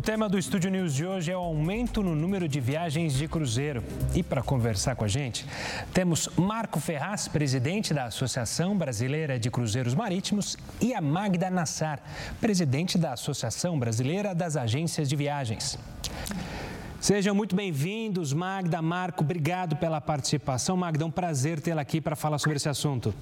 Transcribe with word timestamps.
O 0.00 0.02
tema 0.02 0.30
do 0.30 0.38
Estúdio 0.38 0.70
News 0.70 0.94
de 0.94 1.04
hoje 1.04 1.30
é 1.30 1.36
o 1.36 1.40
aumento 1.40 2.02
no 2.02 2.14
número 2.14 2.48
de 2.48 2.58
viagens 2.58 3.12
de 3.12 3.28
cruzeiro. 3.28 3.84
E 4.14 4.22
para 4.22 4.42
conversar 4.42 4.96
com 4.96 5.04
a 5.04 5.08
gente, 5.08 5.44
temos 5.92 6.26
Marco 6.38 6.80
Ferraz, 6.80 7.28
presidente 7.28 7.92
da 7.92 8.04
Associação 8.04 8.78
Brasileira 8.78 9.38
de 9.38 9.50
Cruzeiros 9.50 9.94
Marítimos, 9.94 10.56
e 10.80 10.94
a 10.94 11.02
Magda 11.02 11.50
Nassar, 11.50 12.00
presidente 12.40 12.96
da 12.96 13.12
Associação 13.12 13.78
Brasileira 13.78 14.34
das 14.34 14.56
Agências 14.56 15.06
de 15.06 15.16
Viagens. 15.16 15.78
Sejam 16.98 17.34
muito 17.34 17.54
bem-vindos, 17.54 18.32
Magda, 18.32 18.80
Marco, 18.80 19.22
obrigado 19.22 19.76
pela 19.76 20.00
participação. 20.00 20.78
Magda, 20.78 21.04
é 21.04 21.06
um 21.06 21.10
prazer 21.10 21.60
tê-la 21.60 21.82
aqui 21.82 22.00
para 22.00 22.16
falar 22.16 22.38
sobre 22.38 22.56
esse 22.56 22.70
assunto. 22.70 23.14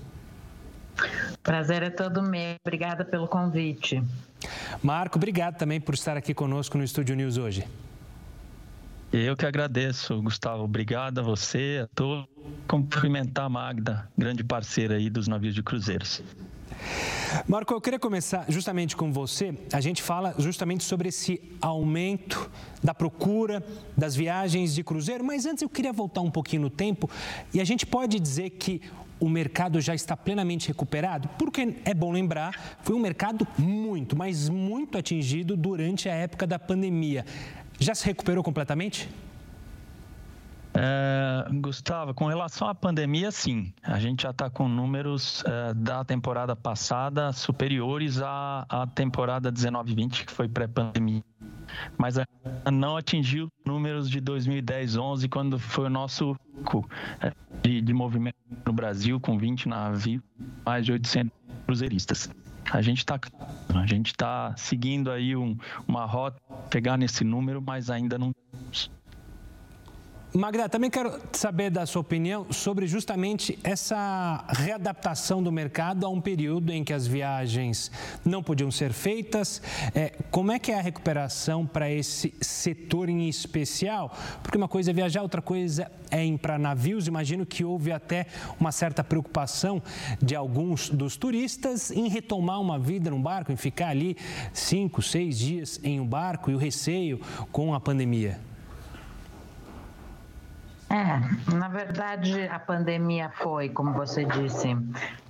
Prazer 1.42 1.82
é 1.82 1.90
todo 1.90 2.22
meu. 2.22 2.56
Obrigada 2.64 3.04
pelo 3.04 3.26
convite. 3.26 4.02
Marco, 4.82 5.18
obrigado 5.18 5.56
também 5.56 5.80
por 5.80 5.94
estar 5.94 6.16
aqui 6.16 6.34
conosco 6.34 6.76
no 6.78 6.84
Estúdio 6.84 7.16
News 7.16 7.36
hoje. 7.36 7.64
Eu 9.12 9.36
que 9.36 9.46
agradeço, 9.46 10.20
Gustavo. 10.20 10.64
Obrigado 10.64 11.20
a 11.20 11.22
você, 11.22 11.80
a 11.84 11.88
todos. 11.94 12.26
Cumprimentar 12.66 13.46
a 13.46 13.48
Magda, 13.48 14.08
grande 14.16 14.44
parceira 14.44 14.96
aí 14.96 15.08
dos 15.08 15.26
navios 15.26 15.54
de 15.54 15.62
cruzeiros. 15.62 16.22
Marco, 17.46 17.72
eu 17.72 17.80
queria 17.80 17.98
começar 17.98 18.44
justamente 18.48 18.96
com 18.96 19.12
você. 19.12 19.54
A 19.72 19.80
gente 19.80 20.02
fala 20.02 20.34
justamente 20.38 20.84
sobre 20.84 21.08
esse 21.08 21.40
aumento 21.60 22.50
da 22.82 22.94
procura 22.94 23.64
das 23.96 24.14
viagens 24.14 24.74
de 24.74 24.82
cruzeiro, 24.82 25.24
mas 25.24 25.46
antes 25.46 25.62
eu 25.62 25.68
queria 25.68 25.92
voltar 25.92 26.20
um 26.20 26.30
pouquinho 26.30 26.62
no 26.62 26.70
tempo 26.70 27.10
e 27.52 27.60
a 27.60 27.64
gente 27.64 27.84
pode 27.84 28.18
dizer 28.18 28.50
que 28.50 28.80
o 29.20 29.28
mercado 29.28 29.80
já 29.80 29.94
está 29.94 30.16
plenamente 30.16 30.68
recuperado? 30.68 31.28
Porque 31.38 31.76
é 31.84 31.92
bom 31.92 32.12
lembrar, 32.12 32.78
foi 32.82 32.94
um 32.94 33.00
mercado 33.00 33.46
muito, 33.58 34.16
mas 34.16 34.48
muito 34.48 34.96
atingido 34.96 35.56
durante 35.56 36.08
a 36.08 36.14
época 36.14 36.46
da 36.46 36.58
pandemia. 36.58 37.24
Já 37.80 37.94
se 37.94 38.04
recuperou 38.04 38.42
completamente? 38.42 39.08
É, 40.80 41.44
Gustavo, 41.54 42.14
com 42.14 42.26
relação 42.26 42.68
à 42.68 42.74
pandemia, 42.74 43.32
sim. 43.32 43.72
A 43.82 43.98
gente 43.98 44.22
já 44.22 44.30
está 44.30 44.48
com 44.48 44.68
números 44.68 45.42
é, 45.44 45.74
da 45.74 46.04
temporada 46.04 46.54
passada 46.54 47.32
superiores 47.32 48.22
à, 48.22 48.64
à 48.68 48.86
temporada 48.86 49.50
19-20, 49.50 50.24
que 50.24 50.32
foi 50.32 50.48
pré-pandemia. 50.48 51.24
Mas 51.98 52.14
não 52.72 52.96
atingiu 52.96 53.48
números 53.66 54.08
de 54.08 54.20
2010-11, 54.20 55.28
quando 55.28 55.58
foi 55.58 55.86
o 55.86 55.90
nosso 55.90 56.36
pico 56.54 56.88
é, 57.20 57.32
de, 57.60 57.80
de 57.80 57.92
movimento 57.92 58.36
no 58.64 58.72
Brasil, 58.72 59.18
com 59.18 59.36
20 59.36 59.68
navios, 59.68 60.22
mais 60.64 60.86
de 60.86 60.92
800 60.92 61.32
cruzeiristas. 61.66 62.30
A 62.70 62.80
gente 62.80 62.98
está 62.98 63.18
a 63.74 63.86
gente 63.86 64.14
tá 64.14 64.54
seguindo 64.56 65.10
aí 65.10 65.34
um, 65.34 65.56
uma 65.88 66.04
rota, 66.04 66.40
pegar 66.70 66.96
nesse 66.96 67.24
número, 67.24 67.60
mas 67.60 67.90
ainda 67.90 68.16
não 68.16 68.32
Magda, 70.34 70.68
também 70.68 70.90
quero 70.90 71.18
saber 71.32 71.70
da 71.70 71.86
sua 71.86 72.02
opinião 72.02 72.52
sobre 72.52 72.86
justamente 72.86 73.58
essa 73.64 74.44
readaptação 74.48 75.42
do 75.42 75.50
mercado 75.50 76.04
a 76.04 76.10
um 76.10 76.20
período 76.20 76.70
em 76.70 76.84
que 76.84 76.92
as 76.92 77.06
viagens 77.06 77.90
não 78.22 78.42
podiam 78.42 78.70
ser 78.70 78.92
feitas. 78.92 79.62
É, 79.94 80.12
como 80.30 80.52
é 80.52 80.58
que 80.58 80.70
é 80.70 80.78
a 80.78 80.82
recuperação 80.82 81.66
para 81.66 81.90
esse 81.90 82.34
setor 82.42 83.08
em 83.08 83.26
especial? 83.26 84.14
Porque 84.42 84.58
uma 84.58 84.68
coisa 84.68 84.90
é 84.90 84.94
viajar, 84.94 85.22
outra 85.22 85.40
coisa 85.40 85.90
é 86.10 86.24
ir 86.24 86.36
para 86.36 86.58
navios. 86.58 87.06
Imagino 87.06 87.46
que 87.46 87.64
houve 87.64 87.90
até 87.90 88.26
uma 88.60 88.70
certa 88.70 89.02
preocupação 89.02 89.82
de 90.20 90.36
alguns 90.36 90.90
dos 90.90 91.16
turistas 91.16 91.90
em 91.90 92.06
retomar 92.06 92.60
uma 92.60 92.78
vida 92.78 93.10
num 93.10 93.22
barco, 93.22 93.50
em 93.50 93.56
ficar 93.56 93.88
ali 93.88 94.14
cinco, 94.52 95.00
seis 95.00 95.38
dias 95.38 95.80
em 95.82 95.98
um 95.98 96.06
barco 96.06 96.50
e 96.50 96.54
o 96.54 96.58
receio 96.58 97.18
com 97.50 97.72
a 97.72 97.80
pandemia. 97.80 98.47
É, 100.90 101.54
na 101.54 101.68
verdade, 101.68 102.42
a 102.48 102.58
pandemia 102.58 103.30
foi, 103.30 103.68
como 103.68 103.92
você 103.92 104.24
disse, 104.24 104.76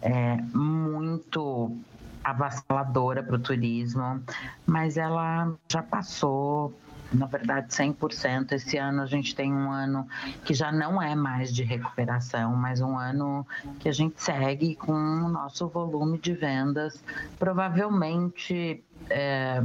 é, 0.00 0.36
muito 0.54 1.76
avassaladora 2.22 3.22
para 3.22 3.36
o 3.36 3.38
turismo, 3.38 4.22
mas 4.66 4.96
ela 4.96 5.52
já 5.68 5.82
passou 5.82 6.74
na 7.12 7.26
verdade 7.26 7.68
100%. 7.68 8.52
Esse 8.52 8.76
ano 8.76 9.02
a 9.02 9.06
gente 9.06 9.34
tem 9.34 9.52
um 9.52 9.70
ano 9.70 10.06
que 10.44 10.52
já 10.52 10.70
não 10.70 11.00
é 11.00 11.14
mais 11.14 11.54
de 11.54 11.62
recuperação, 11.62 12.54
mas 12.54 12.80
um 12.80 12.98
ano 12.98 13.46
que 13.80 13.88
a 13.88 13.92
gente 13.92 14.20
segue 14.22 14.74
com 14.76 14.92
o 14.92 15.28
nosso 15.28 15.68
volume 15.68 16.18
de 16.18 16.34
vendas 16.34 17.02
provavelmente 17.38 18.82
é, 19.08 19.62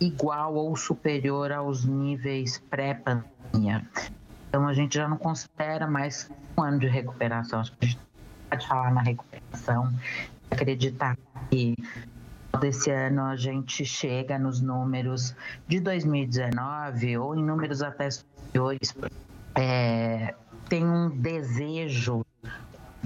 igual 0.00 0.54
ou 0.54 0.76
superior 0.76 1.52
aos 1.52 1.84
níveis 1.84 2.58
pré-pandemia. 2.70 3.84
Então 4.56 4.66
a 4.66 4.72
gente 4.72 4.94
já 4.94 5.06
não 5.06 5.18
considera 5.18 5.86
mais 5.86 6.30
um 6.56 6.62
ano 6.62 6.78
de 6.78 6.86
recuperação. 6.86 7.60
Acho 7.60 7.72
que 7.72 7.84
a 7.84 7.88
gente 7.88 8.00
pode 8.48 8.66
falar 8.66 8.90
na 8.90 9.02
recuperação, 9.02 9.92
acreditar 10.50 11.14
que 11.50 11.76
desse 12.58 12.90
ano 12.90 13.24
a 13.24 13.36
gente 13.36 13.84
chega 13.84 14.38
nos 14.38 14.62
números 14.62 15.36
de 15.68 15.78
2019 15.78 17.18
ou 17.18 17.36
em 17.36 17.44
números 17.44 17.82
até 17.82 18.10
superiores. 18.10 18.94
É, 19.54 20.34
tem 20.70 20.86
um 20.86 21.10
desejo 21.10 22.24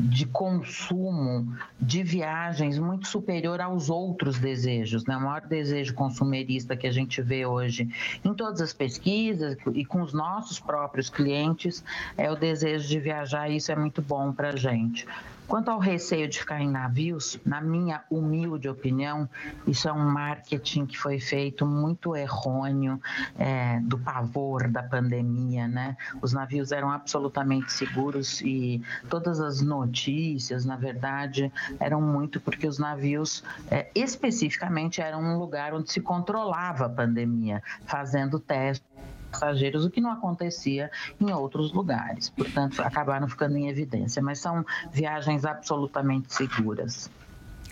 de 0.09 0.27
consumo 0.27 1.55
de 1.81 2.03
viagens 2.03 2.79
muito 2.79 3.07
superior 3.07 3.61
aos 3.61 3.91
outros 3.91 4.39
desejos. 4.39 5.05
Né? 5.05 5.17
O 5.17 5.21
maior 5.21 5.43
desejo 5.43 5.95
consumerista 5.95 6.77
que 6.77 6.87
a 6.87 6.93
gente 6.93 7.21
vê 7.21 7.45
hoje 7.45 7.89
em 8.25 8.35
todas 8.35 8.61
as 8.61 8.73
pesquisas 8.73 9.57
e 9.75 9.85
com 9.85 10.01
os 10.03 10.13
nossos 10.13 10.59
próprios 10.59 11.11
clientes 11.11 11.85
é 12.17 12.31
o 12.31 12.37
desejo 12.37 12.89
de 12.89 12.99
viajar, 12.99 13.51
e 13.51 13.57
isso 13.57 13.71
é 13.71 13.77
muito 13.77 14.01
bom 14.01 14.33
para 14.33 14.51
a 14.51 14.57
gente. 14.57 15.07
Quanto 15.51 15.69
ao 15.69 15.81
receio 15.81 16.29
de 16.29 16.39
ficar 16.39 16.61
em 16.61 16.71
navios, 16.71 17.37
na 17.45 17.61
minha 17.61 18.05
humilde 18.09 18.69
opinião, 18.69 19.29
isso 19.67 19.89
é 19.89 19.93
um 19.93 20.09
marketing 20.09 20.87
que 20.87 20.97
foi 20.97 21.19
feito 21.19 21.67
muito 21.67 22.15
errôneo 22.15 23.03
é, 23.37 23.81
do 23.81 23.99
pavor 23.99 24.69
da 24.69 24.81
pandemia, 24.81 25.67
né? 25.67 25.97
Os 26.23 26.33
navios 26.33 26.71
eram 26.71 26.89
absolutamente 26.93 27.73
seguros 27.73 28.41
e 28.43 28.81
todas 29.09 29.41
as 29.41 29.61
notícias, 29.61 30.65
na 30.65 30.77
verdade, 30.77 31.53
eram 31.81 32.01
muito 32.01 32.41
porque 32.41 32.69
os 32.69 32.79
navios 32.79 33.43
é, 33.69 33.91
especificamente 33.93 35.01
eram 35.01 35.21
um 35.21 35.37
lugar 35.37 35.75
onde 35.75 35.91
se 35.91 36.01
controlava 36.01 36.87
a 36.87 36.89
pandemia, 36.89 37.61
fazendo 37.87 38.39
testes 38.39 38.89
passageiros, 39.31 39.85
o 39.85 39.91
que 39.91 40.01
não 40.01 40.11
acontecia 40.11 40.91
em 41.21 41.33
outros 41.33 41.73
lugares. 41.73 42.29
Portanto, 42.31 42.81
acabaram 42.83 43.29
ficando 43.29 43.57
em 43.57 43.69
evidência, 43.69 44.23
mas 44.23 44.39
são 44.39 44.65
viagens 44.93 45.45
absolutamente 45.45 46.33
seguras. 46.35 47.11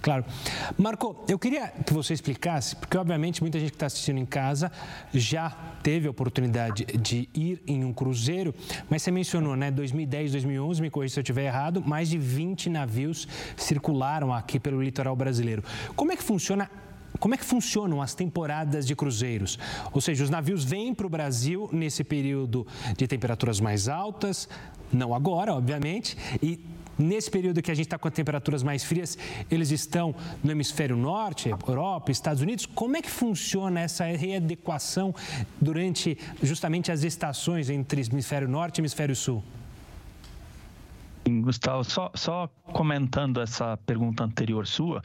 Claro. 0.00 0.24
Marco, 0.76 1.24
eu 1.28 1.38
queria 1.38 1.69
que 1.69 1.92
você 1.92 2.14
explicasse, 2.14 2.76
porque 2.76 2.96
obviamente 2.96 3.42
muita 3.42 3.58
gente 3.58 3.70
que 3.70 3.76
está 3.76 3.86
assistindo 3.86 4.19
em 4.19 4.24
casa 4.24 4.70
já 5.12 5.50
teve 5.82 6.06
a 6.06 6.10
oportunidade 6.10 6.84
de 6.84 7.28
ir 7.34 7.62
em 7.66 7.84
um 7.84 7.92
cruzeiro, 7.92 8.54
mas 8.88 9.02
você 9.02 9.10
mencionou, 9.10 9.56
né, 9.56 9.70
2010, 9.70 10.32
2011, 10.32 10.80
me 10.80 10.90
corrija 10.90 11.14
se 11.14 11.20
eu 11.20 11.22
estiver 11.22 11.46
errado, 11.46 11.82
mais 11.84 12.08
de 12.08 12.19
20 12.19 12.70
navios 12.70 13.26
circularam 13.56 14.32
aqui 14.32 14.60
pelo 14.60 14.80
litoral 14.80 15.16
brasileiro. 15.16 15.64
Como 15.96 16.12
é 16.12 16.16
que 16.16 16.22
funciona 16.22 16.70
como 17.18 17.34
é 17.34 17.38
que 17.38 17.44
funcionam 17.44 18.00
as 18.00 18.14
temporadas 18.14 18.86
de 18.86 18.94
cruzeiros? 18.94 19.58
Ou 19.92 20.00
seja, 20.00 20.24
os 20.24 20.30
navios 20.30 20.64
vêm 20.64 20.94
para 20.94 21.06
o 21.06 21.10
Brasil 21.10 21.68
nesse 21.72 22.04
período 22.04 22.66
de 22.96 23.06
temperaturas 23.06 23.60
mais 23.60 23.88
altas, 23.88 24.48
não 24.92 25.14
agora, 25.14 25.54
obviamente, 25.54 26.16
e 26.42 26.58
Nesse 26.98 27.30
período 27.30 27.62
que 27.62 27.70
a 27.70 27.74
gente 27.74 27.86
está 27.86 27.96
com 27.96 28.10
temperaturas 28.10 28.64
mais 28.64 28.82
frias, 28.82 29.16
eles 29.48 29.70
estão 29.70 30.12
no 30.43 30.50
hemisfério 30.50 30.96
norte, 30.96 31.48
Europa, 31.48 32.10
Estados 32.10 32.43
Unidos. 32.43 32.66
Como 32.66 32.96
é 32.96 33.00
que 33.00 33.08
funciona 33.08 33.78
essa 33.78 34.04
readequação 34.04 35.14
durante 35.60 36.19
justamente 36.43 36.90
as 36.90 37.04
estações 37.04 37.70
entre 37.70 38.02
hemisfério 38.10 38.48
norte 38.48 38.78
e 38.78 38.81
hemisfério 38.81 39.14
sul? 39.14 39.44
Gustavo, 41.40 41.84
só, 41.84 42.10
só 42.14 42.48
comentando 42.72 43.40
essa 43.40 43.76
pergunta 43.76 44.25
anterior 44.25 44.66
sua, 44.66 45.02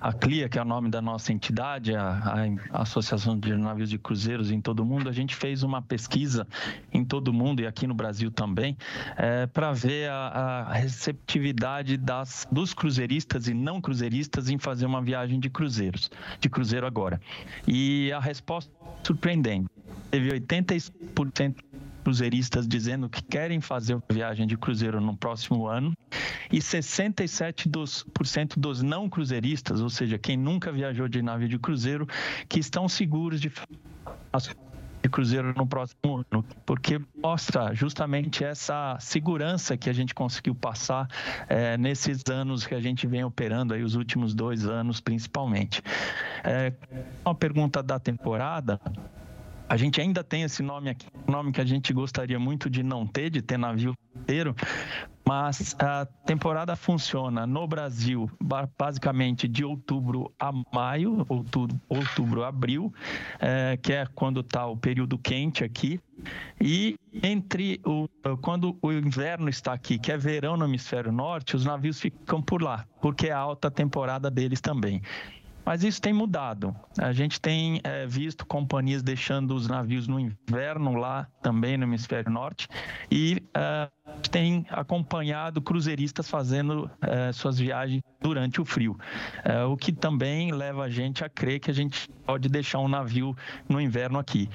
a 0.00 0.12
CLIA, 0.12 0.48
que 0.48 0.58
é 0.58 0.62
o 0.62 0.64
nome 0.64 0.90
da 0.90 1.00
nossa 1.00 1.32
entidade, 1.32 1.94
a, 1.94 2.46
a 2.70 2.82
Associação 2.82 3.38
de 3.38 3.54
Navios 3.54 3.90
de 3.90 3.98
Cruzeiros 3.98 4.50
em 4.50 4.60
todo 4.60 4.80
o 4.80 4.84
mundo, 4.84 5.08
a 5.08 5.12
gente 5.12 5.34
fez 5.34 5.62
uma 5.62 5.82
pesquisa 5.82 6.46
em 6.92 7.04
todo 7.04 7.28
o 7.28 7.32
mundo 7.32 7.60
e 7.60 7.66
aqui 7.66 7.86
no 7.86 7.94
Brasil 7.94 8.30
também, 8.30 8.76
é, 9.16 9.46
para 9.46 9.72
ver 9.72 10.10
a, 10.10 10.66
a 10.68 10.72
receptividade 10.72 11.96
das, 11.96 12.46
dos 12.50 12.74
cruzeiristas 12.74 13.48
e 13.48 13.54
não 13.54 13.80
cruzeiristas 13.80 14.48
em 14.48 14.58
fazer 14.58 14.86
uma 14.86 15.02
viagem 15.02 15.38
de 15.38 15.50
cruzeiros, 15.50 16.10
de 16.40 16.48
cruzeiro 16.48 16.86
agora. 16.86 17.20
E 17.66 18.12
a 18.12 18.20
resposta 18.20 18.72
surpreendente. 19.02 19.68
Teve 20.10 20.30
80% 20.30 21.56
cruzeiristas 22.02 22.66
dizendo 22.66 23.08
que 23.08 23.22
querem 23.22 23.60
fazer 23.60 23.94
uma 23.94 24.02
viagem 24.10 24.46
de 24.46 24.56
cruzeiro 24.56 25.00
no 25.00 25.16
próximo 25.16 25.66
ano 25.66 25.92
e 26.50 26.58
67% 26.58 27.68
dos, 27.68 28.04
dos 28.56 28.82
não 28.82 29.08
cruzeiristas, 29.08 29.80
ou 29.80 29.88
seja, 29.88 30.18
quem 30.18 30.36
nunca 30.36 30.70
viajou 30.70 31.08
de 31.08 31.22
nave 31.22 31.48
de 31.48 31.58
cruzeiro, 31.58 32.06
que 32.48 32.58
estão 32.58 32.88
seguros 32.88 33.40
de 33.40 33.50
de 35.02 35.08
cruzeiro 35.08 35.52
no 35.56 35.66
próximo 35.66 36.24
ano, 36.30 36.44
porque 36.64 37.00
mostra 37.20 37.74
justamente 37.74 38.44
essa 38.44 38.96
segurança 39.00 39.76
que 39.76 39.90
a 39.90 39.92
gente 39.92 40.14
conseguiu 40.14 40.54
passar 40.54 41.08
é, 41.48 41.76
nesses 41.76 42.22
anos 42.30 42.64
que 42.64 42.74
a 42.74 42.80
gente 42.80 43.06
vem 43.06 43.24
operando 43.24 43.74
aí 43.74 43.82
os 43.82 43.96
últimos 43.96 44.32
dois 44.32 44.64
anos 44.64 45.00
principalmente. 45.00 45.82
É, 46.44 46.72
uma 47.24 47.34
pergunta 47.34 47.82
da 47.82 47.98
temporada. 47.98 48.80
A 49.72 49.76
gente 49.78 50.02
ainda 50.02 50.22
tem 50.22 50.42
esse 50.42 50.62
nome 50.62 50.90
aqui, 50.90 51.06
nome 51.26 51.50
que 51.50 51.58
a 51.58 51.64
gente 51.64 51.94
gostaria 51.94 52.38
muito 52.38 52.68
de 52.68 52.82
não 52.82 53.06
ter, 53.06 53.30
de 53.30 53.40
ter 53.40 53.56
navio 53.56 53.94
inteiro, 54.14 54.54
mas 55.26 55.74
a 55.78 56.04
temporada 56.26 56.76
funciona 56.76 57.46
no 57.46 57.66
Brasil 57.66 58.30
basicamente 58.38 59.48
de 59.48 59.64
outubro 59.64 60.30
a 60.38 60.52
maio, 60.74 61.24
outubro, 61.26 61.80
outubro 61.88 62.44
abril, 62.44 62.92
é, 63.40 63.78
que 63.80 63.94
é 63.94 64.04
quando 64.14 64.40
está 64.40 64.66
o 64.66 64.76
período 64.76 65.16
quente 65.16 65.64
aqui, 65.64 65.98
e 66.60 66.96
entre 67.22 67.80
o 67.82 68.06
quando 68.42 68.76
o 68.82 68.92
inverno 68.92 69.48
está 69.48 69.72
aqui, 69.72 69.98
que 69.98 70.12
é 70.12 70.18
verão 70.18 70.54
no 70.54 70.66
hemisfério 70.66 71.10
norte, 71.10 71.56
os 71.56 71.64
navios 71.64 71.98
ficam 71.98 72.42
por 72.42 72.60
lá, 72.60 72.84
porque 73.00 73.28
é 73.28 73.32
a 73.32 73.38
alta 73.38 73.70
temporada 73.70 74.30
deles 74.30 74.60
também. 74.60 75.00
Mas 75.72 75.82
isso 75.82 76.02
tem 76.02 76.12
mudado. 76.12 76.76
A 76.98 77.14
gente 77.14 77.40
tem 77.40 77.80
é, 77.82 78.06
visto 78.06 78.44
companhias 78.44 79.02
deixando 79.02 79.54
os 79.54 79.66
navios 79.66 80.06
no 80.06 80.20
inverno 80.20 80.94
lá 80.96 81.26
também 81.40 81.78
no 81.78 81.84
hemisfério 81.84 82.30
norte 82.30 82.68
e 83.10 83.42
é, 83.56 83.88
tem 84.30 84.66
acompanhado 84.68 85.62
cruzeiristas 85.62 86.28
fazendo 86.28 86.90
é, 87.00 87.32
suas 87.32 87.58
viagens 87.58 88.02
durante 88.20 88.60
o 88.60 88.66
frio, 88.66 88.96
o 89.68 89.76
que 89.76 89.90
também 89.90 90.52
leva 90.52 90.84
a 90.84 90.88
gente 90.88 91.24
a 91.24 91.28
crer 91.28 91.58
que 91.58 91.70
a 91.72 91.74
gente 91.74 92.08
pode 92.24 92.48
deixar 92.48 92.78
um 92.78 92.86
navio 92.86 93.34
no 93.68 93.80
inverno 93.80 94.18
aqui. 94.18 94.48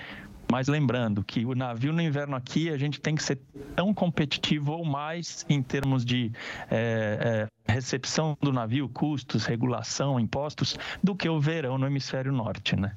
Mas 0.52 0.68
lembrando 0.68 1.24
que 1.24 1.46
o 1.46 1.54
navio 1.54 1.92
no 1.92 2.02
inverno 2.02 2.36
aqui, 2.36 2.70
a 2.70 2.78
gente 2.78 3.02
tem 3.02 3.16
que 3.16 3.24
ser 3.24 3.40
tão 3.76 3.94
competitivo 3.94 4.74
ou 4.74 4.86
mais 4.86 5.46
em 5.50 5.62
termos 5.62 6.06
de 6.06 6.32
é, 6.72 7.48
é, 7.68 7.72
recepção 7.72 8.38
do 8.42 8.54
navio, 8.54 8.88
custos, 8.88 9.46
regulação, 9.46 10.20
impostos, 10.20 10.78
do 11.04 11.16
que 11.16 11.28
o 11.28 11.40
verão 11.40 11.78
no 11.78 11.86
hemisfério 11.86 12.32
norte, 12.32 12.76
né? 12.76 12.96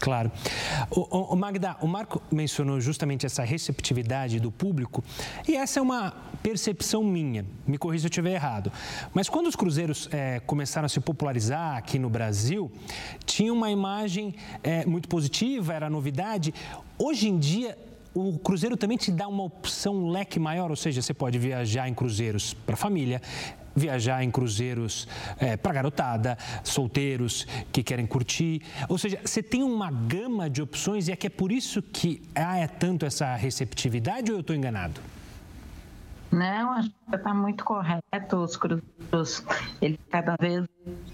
Claro. 0.00 0.32
O, 0.90 1.34
o, 1.34 1.36
Magda, 1.36 1.76
o 1.82 1.86
Marco 1.86 2.22
mencionou 2.32 2.80
justamente 2.80 3.26
essa 3.26 3.44
receptividade 3.44 4.40
do 4.40 4.50
público 4.50 5.04
e 5.46 5.54
essa 5.54 5.78
é 5.78 5.82
uma 5.82 6.14
percepção 6.42 7.04
minha, 7.04 7.44
me 7.66 7.76
corrija 7.76 8.02
se 8.02 8.06
eu 8.06 8.10
estiver 8.10 8.32
errado. 8.32 8.72
Mas 9.12 9.28
quando 9.28 9.46
os 9.46 9.54
cruzeiros 9.54 10.08
é, 10.10 10.40
começaram 10.40 10.86
a 10.86 10.88
se 10.88 10.98
popularizar 11.00 11.76
aqui 11.76 11.98
no 11.98 12.08
Brasil, 12.08 12.72
tinha 13.26 13.52
uma 13.52 13.70
imagem 13.70 14.34
é, 14.62 14.86
muito 14.86 15.06
positiva, 15.06 15.74
era 15.74 15.90
novidade. 15.90 16.54
Hoje 16.98 17.28
em 17.28 17.38
dia, 17.38 17.76
o 18.14 18.38
cruzeiro 18.38 18.76
também 18.76 18.96
te 18.96 19.10
dá 19.10 19.28
uma 19.28 19.44
opção, 19.44 19.94
um 19.94 20.10
leque 20.10 20.40
maior, 20.40 20.70
ou 20.70 20.76
seja, 20.76 21.00
você 21.00 21.14
pode 21.14 21.38
viajar 21.38 21.88
em 21.88 21.94
cruzeiros 21.94 22.54
para 22.54 22.74
família, 22.74 23.20
viajar 23.74 24.22
em 24.22 24.30
cruzeiros 24.30 25.06
é, 25.38 25.56
para 25.56 25.72
garotada, 25.72 26.36
solteiros 26.64 27.46
que 27.72 27.82
querem 27.82 28.06
curtir. 28.06 28.62
Ou 28.88 28.98
seja, 28.98 29.20
você 29.24 29.42
tem 29.42 29.62
uma 29.62 29.90
gama 29.90 30.48
de 30.48 30.62
opções 30.62 31.08
e 31.08 31.12
é 31.12 31.16
que 31.16 31.26
é 31.26 31.30
por 31.30 31.52
isso 31.52 31.82
que 31.82 32.22
há 32.34 32.58
é 32.58 32.66
tanto 32.66 33.06
essa 33.06 33.34
receptividade 33.34 34.30
ou 34.30 34.38
eu 34.38 34.40
estou 34.40 34.54
enganado? 34.54 35.00
Não, 36.30 36.72
acho 36.72 36.90
que 36.90 37.16
está 37.16 37.34
muito 37.34 37.64
correto. 37.64 38.36
Os 38.36 38.56
cruzeiros, 38.56 39.44
eles 39.80 39.98
cada 40.10 40.36
vez 40.40 40.64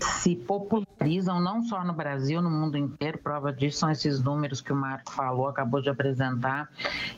se 0.01 0.37
popularizam, 0.37 1.41
não 1.41 1.63
só 1.63 1.85
no 1.85 1.93
Brasil, 1.93 2.41
no 2.43 2.51
mundo 2.51 2.77
inteiro. 2.77 3.19
Prova 3.19 3.53
disso 3.53 3.79
são 3.79 3.91
esses 3.91 4.23
números 4.23 4.61
que 4.61 4.73
o 4.73 4.77
Marco 4.77 5.13
falou, 5.13 5.49
acabou 5.49 5.81
de 5.81 5.89
apresentar. 5.89 6.71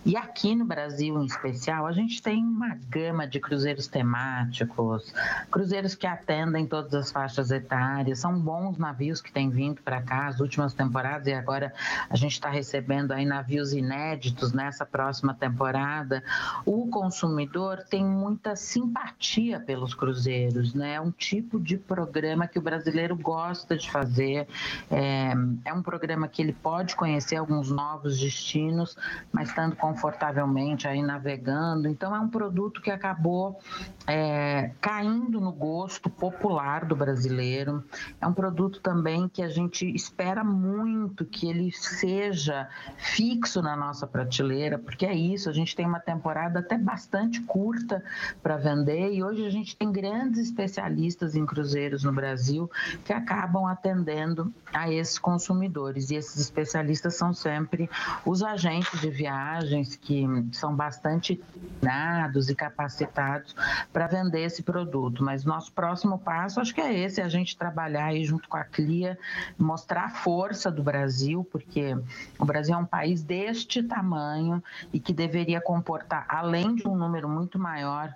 E 0.04 0.16
aqui 0.16 0.54
no 0.54 0.64
Brasil, 0.64 1.20
em 1.20 1.26
especial, 1.26 1.86
a 1.86 1.92
gente 1.92 2.22
tem 2.22 2.42
uma 2.42 2.78
gama 2.88 3.26
de 3.26 3.40
cruzeiros 3.40 3.86
temáticos, 3.86 5.12
cruzeiros 5.50 5.94
que 5.94 6.06
atendem 6.06 6.66
todas 6.66 6.94
as 6.94 7.10
faixas 7.10 7.50
etárias. 7.50 8.18
São 8.18 8.38
bons 8.38 8.78
navios 8.78 9.20
que 9.20 9.32
têm 9.32 9.50
vindo 9.50 9.82
para 9.82 10.02
cá 10.02 10.26
as 10.26 10.40
últimas 10.40 10.74
temporadas 10.74 11.26
e 11.26 11.32
agora 11.32 11.72
a 12.08 12.16
gente 12.16 12.32
está 12.32 12.48
recebendo 12.48 13.12
aí 13.12 13.24
navios 13.24 13.72
inéditos 13.72 14.52
nessa 14.52 14.84
próxima 14.84 15.34
temporada. 15.34 16.22
O 16.64 16.88
consumidor 16.88 17.84
tem 17.88 18.04
muita 18.04 18.56
simpatia 18.56 19.60
pelos 19.60 19.94
cruzeiros, 19.94 20.74
né? 20.74 20.94
É 20.94 21.00
um 21.00 21.10
tipo 21.10 21.60
de 21.60 21.76
programa 21.76 22.37
que 22.46 22.58
o 22.58 22.62
brasileiro 22.62 23.16
gosta 23.16 23.76
de 23.76 23.90
fazer. 23.90 24.46
É, 24.90 25.32
é 25.64 25.72
um 25.72 25.82
programa 25.82 26.28
que 26.28 26.42
ele 26.42 26.52
pode 26.52 26.94
conhecer 26.94 27.36
alguns 27.36 27.70
novos 27.70 28.18
destinos, 28.18 28.96
mas 29.32 29.48
estando 29.48 29.74
confortavelmente 29.76 30.86
aí 30.86 31.02
navegando. 31.02 31.88
Então 31.88 32.14
é 32.14 32.20
um 32.20 32.28
produto 32.28 32.80
que 32.80 32.90
acabou 32.90 33.58
é, 34.06 34.72
caindo 34.80 35.40
no 35.40 35.52
gosto 35.52 36.08
popular 36.10 36.84
do 36.84 36.94
brasileiro. 36.94 37.84
É 38.20 38.26
um 38.26 38.32
produto 38.32 38.80
também 38.80 39.28
que 39.28 39.42
a 39.42 39.48
gente 39.48 39.86
espera 39.94 40.44
muito 40.44 41.24
que 41.24 41.48
ele 41.48 41.72
seja 41.72 42.68
fixo 42.96 43.62
na 43.62 43.76
nossa 43.76 44.06
prateleira, 44.06 44.78
porque 44.78 45.06
é 45.06 45.14
isso. 45.14 45.48
A 45.48 45.52
gente 45.52 45.74
tem 45.74 45.86
uma 45.86 46.00
temporada 46.00 46.60
até 46.60 46.76
bastante 46.76 47.40
curta 47.42 48.02
para 48.42 48.56
vender 48.56 49.12
e 49.12 49.22
hoje 49.22 49.44
a 49.46 49.50
gente 49.50 49.76
tem 49.76 49.90
grandes 49.90 50.40
especialistas 50.40 51.34
em 51.34 51.44
cruzeiros 51.44 52.04
no 52.04 52.12
Brasil 52.12 52.27
que 53.04 53.12
acabam 53.12 53.66
atendendo 53.66 54.52
a 54.72 54.90
esses 54.90 55.18
consumidores 55.18 56.10
e 56.10 56.16
esses 56.16 56.40
especialistas 56.40 57.14
são 57.14 57.32
sempre 57.32 57.88
os 58.24 58.42
agentes 58.42 59.00
de 59.00 59.10
viagens 59.10 59.96
que 59.96 60.26
são 60.52 60.74
bastante 60.74 61.40
treinados 61.80 62.48
e 62.48 62.54
capacitados 62.54 63.54
para 63.92 64.06
vender 64.06 64.42
esse 64.42 64.62
produto. 64.62 65.22
Mas 65.22 65.44
nosso 65.44 65.72
próximo 65.72 66.18
passo 66.18 66.60
acho 66.60 66.74
que 66.74 66.80
é 66.80 66.92
esse, 66.98 67.20
é 67.20 67.24
a 67.24 67.28
gente 67.28 67.56
trabalhar 67.56 68.06
aí 68.06 68.24
junto 68.24 68.48
com 68.48 68.56
a 68.56 68.64
CLIA, 68.64 69.18
mostrar 69.58 70.04
a 70.04 70.10
força 70.10 70.70
do 70.70 70.82
Brasil, 70.82 71.46
porque 71.50 71.96
o 72.38 72.44
Brasil 72.44 72.74
é 72.74 72.78
um 72.78 72.86
país 72.86 73.22
deste 73.22 73.82
tamanho 73.82 74.62
e 74.92 75.00
que 75.00 75.12
deveria 75.12 75.60
comportar, 75.60 76.26
além 76.28 76.74
de 76.74 76.86
um 76.86 76.96
número 76.96 77.28
muito 77.28 77.58
maior 77.58 78.14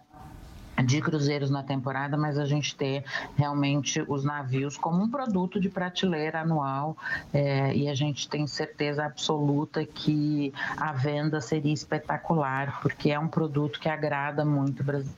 de 0.85 1.01
cruzeiros 1.01 1.51
na 1.51 1.63
temporada, 1.63 2.17
mas 2.17 2.39
a 2.39 2.45
gente 2.45 2.75
ter 2.75 3.05
realmente 3.37 4.03
os 4.08 4.25
navios 4.25 4.77
como 4.77 5.03
um 5.03 5.11
produto 5.11 5.61
de 5.61 5.69
prateleira 5.69 6.41
anual 6.41 6.96
é, 7.32 7.75
e 7.75 7.89
a 7.89 7.94
gente 7.94 8.29
tem 8.29 8.46
certeza 8.46 9.05
absoluta 9.05 9.85
que 9.85 10.53
a 10.77 10.93
venda 10.93 11.41
seria 11.41 11.73
espetacular, 11.73 12.81
porque 12.81 13.11
é 13.11 13.19
um 13.19 13.29
produto 13.29 13.79
que 13.79 13.89
agrada 13.89 14.44
muito 14.44 14.81
o 14.81 14.85
Brasil. 14.85 15.13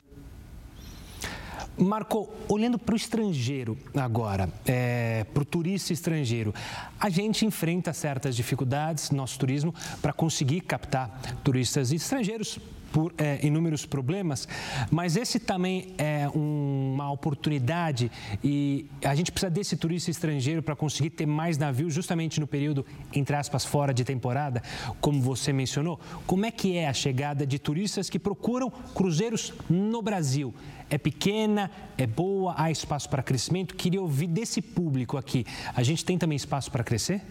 Marco, 1.77 2.29
olhando 2.47 2.79
para 2.79 2.93
o 2.93 2.95
estrangeiro 2.95 3.77
agora, 3.95 4.49
é, 4.65 5.25
para 5.33 5.43
o 5.43 5.45
turista 5.45 5.91
estrangeiro, 5.91 6.53
a 6.97 7.09
gente 7.09 7.45
enfrenta 7.45 7.91
certas 7.91 8.35
dificuldades, 8.35 9.11
nosso 9.11 9.37
turismo, 9.37 9.75
para 10.01 10.13
conseguir 10.13 10.61
captar 10.61 11.19
turistas 11.43 11.91
estrangeiros 11.91 12.59
por 12.95 13.13
é, 13.17 13.45
inúmeros 13.45 13.85
problemas, 13.85 14.47
mas 14.89 15.17
esse 15.17 15.37
também 15.37 15.93
é 15.97 16.29
uma 16.33 17.11
oportunidade 17.11 18.09
e 18.41 18.85
a 19.03 19.13
gente 19.13 19.33
precisa 19.33 19.49
desse 19.49 19.75
turista 19.75 20.09
estrangeiro 20.09 20.63
para 20.63 20.77
conseguir 20.77 21.09
ter 21.09 21.25
mais 21.25 21.57
navios 21.57 21.93
justamente 21.93 22.39
no 22.39 22.47
período, 22.47 22.85
entre 23.11 23.35
aspas, 23.35 23.65
fora 23.65 23.93
de 23.93 24.05
temporada, 24.05 24.63
como 25.01 25.21
você 25.21 25.51
mencionou. 25.51 25.99
Como 26.25 26.45
é 26.45 26.51
que 26.51 26.77
é 26.77 26.87
a 26.87 26.93
chegada 26.93 27.45
de 27.45 27.59
turistas 27.59 28.09
que 28.09 28.17
procuram 28.17 28.69
cruzeiros 28.69 29.51
no 29.69 30.01
Brasil? 30.01 30.53
É 30.89 30.97
pequena, 30.97 31.71
é 31.97 32.05
boa, 32.05 32.53
há 32.57 32.69
espaço 32.69 33.09
para 33.09 33.23
crescimento? 33.23 33.75
Queria 33.75 34.01
ouvir 34.01 34.27
desse 34.27 34.61
público 34.61 35.17
aqui. 35.17 35.45
A 35.75 35.81
gente 35.81 36.05
tem 36.05 36.17
também 36.17 36.35
espaço 36.35 36.71
para 36.71 36.83
crescer? 36.83 37.21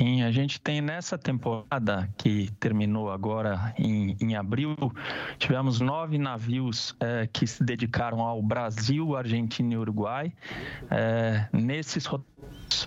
Sim, 0.00 0.22
a 0.22 0.30
gente 0.30 0.60
tem 0.60 0.80
nessa 0.80 1.18
temporada 1.18 2.08
que 2.16 2.48
terminou 2.60 3.10
agora 3.10 3.74
em, 3.76 4.16
em 4.20 4.36
abril, 4.36 4.76
tivemos 5.38 5.80
nove 5.80 6.16
navios 6.18 6.94
é, 7.00 7.26
que 7.26 7.44
se 7.48 7.64
dedicaram 7.64 8.20
ao 8.20 8.40
Brasil, 8.40 9.16
Argentina 9.16 9.74
e 9.74 9.76
Uruguai. 9.76 10.32
É, 10.88 11.48
nesses 11.52 12.06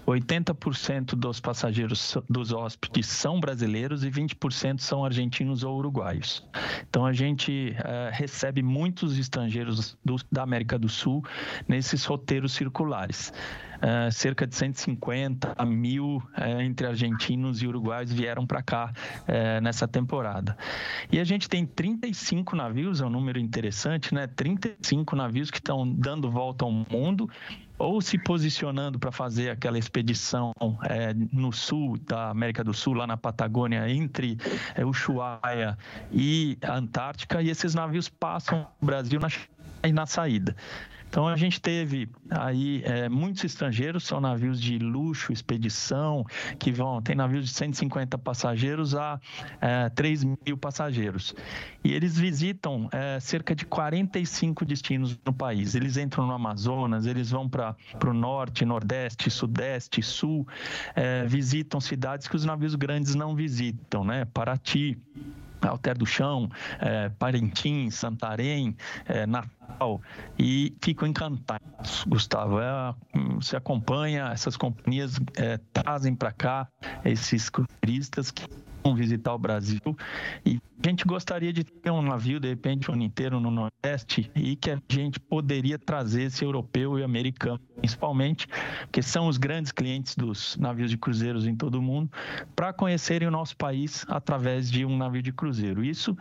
80% 0.05 1.15
dos 1.15 1.39
passageiros 1.39 2.17
dos 2.29 2.51
hóspedes 2.51 3.07
são 3.07 3.39
brasileiros 3.39 4.03
e 4.03 4.09
20% 4.09 4.79
são 4.79 5.03
argentinos 5.03 5.63
ou 5.63 5.77
uruguaios. 5.77 6.45
Então 6.89 7.05
a 7.05 7.13
gente 7.13 7.75
é, 7.77 8.09
recebe 8.11 8.61
muitos 8.61 9.17
estrangeiros 9.17 9.97
do, 10.03 10.15
da 10.31 10.43
América 10.43 10.77
do 10.77 10.89
Sul 10.89 11.23
nesses 11.67 12.05
roteiros 12.05 12.53
circulares. 12.53 13.33
É, 13.83 14.11
cerca 14.11 14.45
de 14.45 14.55
150 14.55 15.55
mil 15.65 16.21
é, 16.37 16.63
entre 16.63 16.85
argentinos 16.85 17.63
e 17.63 17.67
uruguaios 17.67 18.11
vieram 18.11 18.45
para 18.45 18.61
cá 18.61 18.93
nessa 19.61 19.87
temporada. 19.87 20.55
E 21.11 21.19
a 21.19 21.23
gente 21.23 21.49
tem 21.49 21.65
35 21.65 22.55
navios, 22.55 23.01
é 23.01 23.05
um 23.05 23.09
número 23.09 23.39
interessante, 23.39 24.13
né? 24.13 24.27
35 24.27 25.15
navios 25.15 25.49
que 25.49 25.57
estão 25.57 25.87
dando 25.87 26.29
volta 26.29 26.65
ao 26.65 26.71
mundo 26.71 27.29
ou 27.81 28.01
se 28.01 28.17
posicionando 28.17 28.99
para 28.99 29.11
fazer 29.11 29.49
aquela 29.49 29.77
expedição 29.77 30.53
é, 30.83 31.13
no 31.31 31.51
sul 31.51 31.97
da 31.97 32.29
América 32.29 32.63
do 32.63 32.73
Sul, 32.73 32.93
lá 32.93 33.07
na 33.07 33.17
Patagônia, 33.17 33.89
entre 33.89 34.37
é, 34.75 34.85
Ushuaia 34.85 35.77
e 36.11 36.57
a 36.61 36.75
Antártica, 36.75 37.41
e 37.41 37.49
esses 37.49 37.73
navios 37.73 38.07
passam 38.07 38.67
o 38.79 38.85
Brasil 38.85 39.19
na, 39.19 39.29
na 39.91 40.05
saída. 40.05 40.55
Então 41.11 41.27
a 41.27 41.35
gente 41.35 41.59
teve 41.59 42.07
aí 42.29 42.81
é, 42.85 43.09
muitos 43.09 43.43
estrangeiros, 43.43 44.05
são 44.05 44.21
navios 44.21 44.61
de 44.61 44.79
luxo, 44.79 45.33
expedição, 45.33 46.25
que 46.57 46.71
vão, 46.71 47.01
tem 47.01 47.13
navios 47.13 47.47
de 47.47 47.51
150 47.51 48.17
passageiros 48.17 48.95
a 48.95 49.19
é, 49.59 49.89
3 49.89 50.23
mil 50.23 50.57
passageiros. 50.57 51.35
E 51.83 51.91
eles 51.91 52.17
visitam 52.17 52.87
é, 52.93 53.19
cerca 53.19 53.53
de 53.53 53.65
45 53.65 54.63
destinos 54.63 55.19
no 55.25 55.33
país. 55.33 55.75
Eles 55.75 55.97
entram 55.97 56.25
no 56.25 56.31
Amazonas, 56.31 57.05
eles 57.05 57.29
vão 57.29 57.49
para 57.49 57.75
o 58.07 58.13
norte, 58.13 58.63
nordeste, 58.63 59.29
sudeste, 59.29 60.01
sul, 60.01 60.47
é, 60.95 61.25
visitam 61.25 61.81
cidades 61.81 62.25
que 62.25 62.37
os 62.37 62.45
navios 62.45 62.73
grandes 62.73 63.15
não 63.15 63.35
visitam, 63.35 64.05
né? 64.05 64.23
Paraty, 64.23 64.97
Alter 65.69 65.97
do 65.97 66.05
Chão, 66.05 66.49
é, 66.79 67.09
Parintins, 67.09 67.95
Santarém, 67.95 68.75
é, 69.05 69.25
Natal, 69.25 70.01
e 70.37 70.75
ficam 70.81 71.07
encantados, 71.07 72.03
Gustavo. 72.07 72.59
É, 72.59 72.93
você 73.35 73.55
acompanha, 73.55 74.29
essas 74.31 74.57
companhias 74.57 75.19
é, 75.35 75.59
trazem 75.73 76.15
para 76.15 76.31
cá 76.31 76.67
esses 77.03 77.49
turistas 77.81 78.31
que 78.31 78.43
visitar 78.95 79.33
o 79.33 79.37
Brasil 79.37 79.79
e 80.45 80.59
a 80.83 80.89
gente 80.89 81.05
gostaria 81.05 81.53
de 81.53 81.63
ter 81.63 81.91
um 81.91 82.01
navio, 82.01 82.39
de 82.39 82.49
repente, 82.49 82.89
um 82.89 82.95
ano 82.95 83.03
inteiro 83.03 83.39
no 83.39 83.51
Nordeste 83.51 84.31
e 84.33 84.55
que 84.55 84.71
a 84.71 84.81
gente 84.89 85.19
poderia 85.19 85.77
trazer 85.77 86.23
esse 86.23 86.43
europeu 86.43 86.97
e 86.97 87.03
americano, 87.03 87.59
principalmente, 87.77 88.47
que 88.91 89.03
são 89.03 89.27
os 89.27 89.37
grandes 89.37 89.71
clientes 89.71 90.15
dos 90.15 90.57
navios 90.57 90.89
de 90.89 90.97
cruzeiros 90.97 91.45
em 91.45 91.55
todo 91.55 91.75
o 91.75 91.81
mundo, 91.83 92.09
para 92.55 92.73
conhecerem 92.73 93.27
o 93.27 93.31
nosso 93.31 93.55
país 93.55 94.03
através 94.07 94.71
de 94.71 94.83
um 94.83 94.97
navio 94.97 95.21
de 95.21 95.31
cruzeiro. 95.31 95.83
Isso 95.83 96.17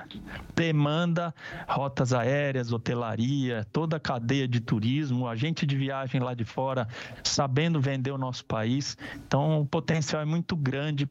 demanda 0.55 1.35
rotas 1.67 2.13
aéreas, 2.13 2.71
hotelaria, 2.71 3.67
toda 3.73 3.97
a 3.97 4.01
cadeia 4.01 4.47
de 4.47 4.61
turismo, 4.61 5.27
agente 5.27 5.65
de 5.65 5.75
viagem 5.75 6.21
lá 6.21 6.35
de 6.35 6.45
fora 6.45 6.87
sabendo 7.25 7.81
vender 7.81 8.11
o 8.11 8.19
nosso 8.19 8.45
país. 8.45 8.95
Então, 9.27 9.63
o 9.63 9.67
potencial 9.67 10.21
é 10.21 10.27
muito 10.27 10.55
grande 10.55 11.09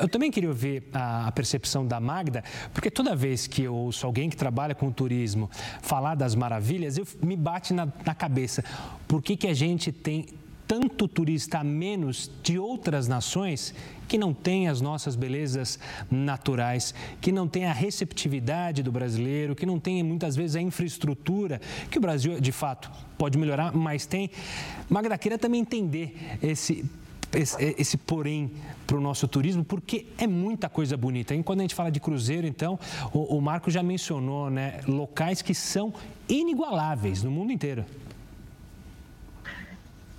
eu 0.00 0.08
também 0.08 0.30
queria 0.30 0.48
ouvir 0.48 0.84
a 0.92 1.30
percepção 1.32 1.86
da 1.86 2.00
Magda, 2.00 2.42
porque 2.72 2.90
toda 2.90 3.14
vez 3.14 3.46
que 3.46 3.62
eu 3.62 3.74
ouço 3.74 4.06
alguém 4.06 4.28
que 4.28 4.36
trabalha 4.36 4.74
com 4.74 4.90
turismo 4.90 5.50
falar 5.82 6.14
das 6.14 6.34
maravilhas, 6.34 6.98
eu, 6.98 7.06
me 7.22 7.36
bate 7.36 7.72
na, 7.72 7.88
na 8.04 8.14
cabeça. 8.14 8.64
Por 9.06 9.22
que, 9.22 9.36
que 9.36 9.46
a 9.46 9.54
gente 9.54 9.92
tem 9.92 10.26
tanto 10.66 11.06
turista 11.06 11.58
a 11.58 11.64
menos 11.64 12.30
de 12.42 12.58
outras 12.58 13.06
nações 13.06 13.74
que 14.08 14.18
não 14.18 14.32
tem 14.34 14.68
as 14.68 14.80
nossas 14.80 15.16
belezas 15.16 15.78
naturais, 16.10 16.94
que 17.20 17.32
não 17.32 17.48
tem 17.48 17.66
a 17.66 17.72
receptividade 17.72 18.82
do 18.82 18.92
brasileiro, 18.92 19.54
que 19.54 19.66
não 19.66 19.78
tem 19.78 20.02
muitas 20.02 20.36
vezes 20.36 20.56
a 20.56 20.60
infraestrutura 20.60 21.60
que 21.90 21.98
o 21.98 22.00
Brasil 22.00 22.40
de 22.40 22.52
fato 22.52 22.90
pode 23.16 23.38
melhorar, 23.38 23.74
mas 23.74 24.06
tem. 24.06 24.30
Magda, 24.88 25.16
queria 25.16 25.38
também 25.38 25.60
entender 25.60 26.38
esse 26.42 26.84
esse, 27.34 27.74
esse 27.78 27.96
porém 27.96 28.52
para 28.86 28.96
o 28.96 29.00
nosso 29.00 29.26
turismo, 29.26 29.64
porque 29.64 30.06
é 30.18 30.26
muita 30.26 30.68
coisa 30.68 30.96
bonita. 30.96 31.34
E 31.34 31.42
quando 31.42 31.60
a 31.60 31.62
gente 31.62 31.74
fala 31.74 31.90
de 31.90 32.00
cruzeiro, 32.00 32.46
então, 32.46 32.78
o, 33.12 33.36
o 33.36 33.40
Marco 33.40 33.70
já 33.70 33.82
mencionou 33.82 34.50
né, 34.50 34.80
locais 34.86 35.42
que 35.42 35.54
são 35.54 35.92
inigualáveis 36.28 37.22
no 37.22 37.30
mundo 37.30 37.52
inteiro. 37.52 37.84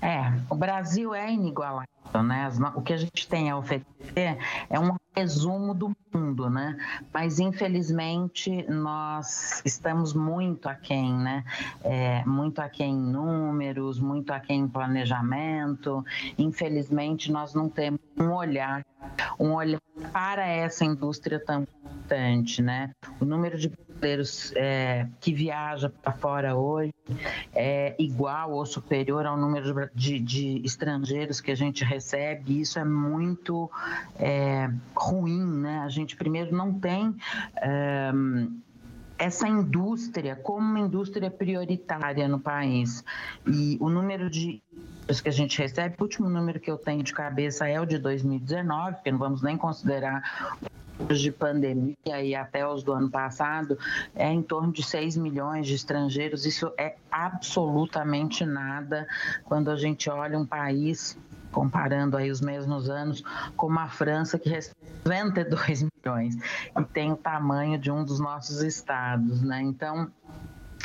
É, 0.01 0.31
o 0.49 0.55
Brasil 0.55 1.15
é 1.15 1.31
inigualável, 1.31 1.89
né? 2.23 2.49
O 2.75 2.81
que 2.81 2.93
a 2.93 2.97
gente 2.97 3.27
tem 3.27 3.49
a 3.49 3.57
oferecer 3.57 4.37
é 4.69 4.79
um 4.79 4.95
resumo 5.15 5.73
do 5.73 5.95
mundo, 6.13 6.49
né? 6.49 6.77
Mas 7.13 7.39
infelizmente 7.39 8.63
nós 8.69 9.61
estamos 9.65 10.13
muito 10.13 10.67
aquém, 10.67 11.13
né? 11.13 11.43
É, 11.83 12.23
muito 12.25 12.59
aquém 12.59 12.93
em 12.93 13.11
números, 13.11 13.99
muito 13.99 14.31
aquém 14.31 14.61
em 14.61 14.67
planejamento. 14.67 16.03
Infelizmente 16.37 17.31
nós 17.31 17.53
não 17.53 17.69
temos 17.69 17.99
um 18.19 18.31
olhar, 18.31 18.85
um 19.39 19.53
olhar 19.53 19.81
para 20.11 20.45
essa 20.45 20.83
indústria 20.83 21.39
tão 21.39 21.63
importante, 21.63 22.61
né? 22.61 22.91
O 23.19 23.25
número 23.25 23.57
de 23.57 23.69
brasileiros 24.05 24.53
é, 24.55 25.07
que 25.19 25.33
viaja 25.33 25.89
para 25.89 26.13
fora 26.13 26.55
hoje 26.55 26.93
é 27.53 27.95
igual 27.97 28.51
ou 28.51 28.65
superior 28.65 29.25
ao 29.25 29.35
número 29.35 29.89
de, 29.93 30.19
de 30.19 30.61
estrangeiros 30.63 31.41
que 31.41 31.51
a 31.51 31.55
gente 31.55 31.83
recebe. 31.83 32.61
Isso 32.61 32.77
é 32.77 32.85
muito 32.85 33.69
é, 34.17 34.69
ruim, 34.95 35.43
né? 35.43 35.79
A 35.79 35.89
gente 35.89 36.15
primeiro 36.15 36.55
não 36.55 36.73
tem 36.79 37.15
é, 37.57 38.11
essa 39.17 39.47
indústria 39.47 40.35
como 40.35 40.59
uma 40.59 40.79
indústria 40.79 41.31
prioritária 41.31 42.27
no 42.27 42.39
país 42.39 43.03
e 43.47 43.77
o 43.81 43.89
número 43.89 44.29
de 44.29 44.61
que 45.21 45.29
a 45.29 45.31
gente 45.31 45.59
recebe, 45.59 45.95
o 45.99 46.03
último 46.03 46.27
número 46.27 46.59
que 46.59 46.69
eu 46.69 46.79
tenho 46.79 47.03
de 47.03 47.13
cabeça 47.13 47.67
é 47.67 47.79
o 47.79 47.85
de 47.85 47.99
2019, 47.99 49.03
que 49.03 49.11
não 49.11 49.19
vamos 49.19 49.43
nem 49.43 49.55
considerar 49.55 50.23
de 51.13 51.31
pandemia 51.31 52.23
e 52.23 52.33
até 52.35 52.67
os 52.67 52.83
do 52.83 52.93
ano 52.93 53.09
passado, 53.09 53.77
é 54.15 54.31
em 54.31 54.41
torno 54.41 54.71
de 54.71 54.83
6 54.83 55.17
milhões 55.17 55.67
de 55.67 55.75
estrangeiros. 55.75 56.45
Isso 56.45 56.71
é 56.77 56.95
absolutamente 57.11 58.45
nada 58.45 59.07
quando 59.43 59.69
a 59.69 59.75
gente 59.75 60.09
olha 60.09 60.37
um 60.37 60.45
país 60.45 61.17
comparando 61.51 62.17
aí 62.17 62.29
os 62.29 62.41
mesmos 62.41 62.89
anos, 62.89 63.23
como 63.55 63.79
a 63.79 63.87
França, 63.87 64.37
que 64.37 64.49
recebe 64.49 64.75
92 65.05 65.87
milhões 66.05 66.35
e 66.35 66.83
tem 66.83 67.13
o 67.13 67.15
tamanho 67.15 67.79
de 67.79 67.89
um 67.89 68.03
dos 68.03 68.19
nossos 68.19 68.61
estados, 68.61 69.41
né? 69.41 69.61
Então, 69.61 70.11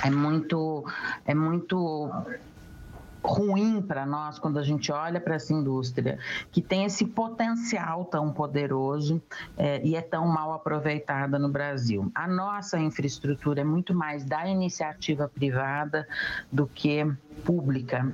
é 0.05 0.11
muito, 0.11 0.85
é 1.27 1.35
muito 1.35 2.09
ruim 3.23 3.83
para 3.83 4.07
nós 4.07 4.39
quando 4.39 4.59
a 4.59 4.63
gente 4.63 4.91
olha 4.91 5.21
para 5.21 5.35
essa 5.35 5.53
indústria 5.53 6.19
que 6.51 6.63
tem 6.63 6.85
esse 6.85 7.05
potencial 7.05 8.05
tão 8.05 8.33
poderoso 8.33 9.23
é, 9.57 9.85
e 9.85 9.95
é 9.95 10.01
tão 10.01 10.27
mal 10.27 10.53
aproveitada 10.53 11.39
no 11.39 11.49
Brasil. 11.49 12.11
A 12.15 12.27
nossa 12.27 12.79
infraestrutura 12.79 13.61
é 13.61 13.65
muito 13.65 13.95
mais 13.95 14.25
da 14.25 14.47
iniciativa 14.49 15.29
privada 15.29 16.07
do 16.51 16.67
que 16.67 17.05
pública. 17.45 18.13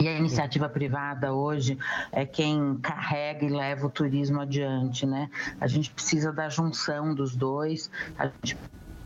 E 0.00 0.06
a 0.06 0.16
iniciativa 0.16 0.68
privada 0.68 1.32
hoje 1.32 1.76
é 2.12 2.24
quem 2.24 2.76
carrega 2.76 3.44
e 3.44 3.48
leva 3.48 3.86
o 3.86 3.90
turismo 3.90 4.40
adiante, 4.40 5.04
né? 5.04 5.28
A 5.60 5.66
gente 5.66 5.90
precisa 5.90 6.32
da 6.32 6.48
junção 6.48 7.12
dos 7.12 7.34
dois, 7.34 7.90
a 8.16 8.26
gente 8.26 8.56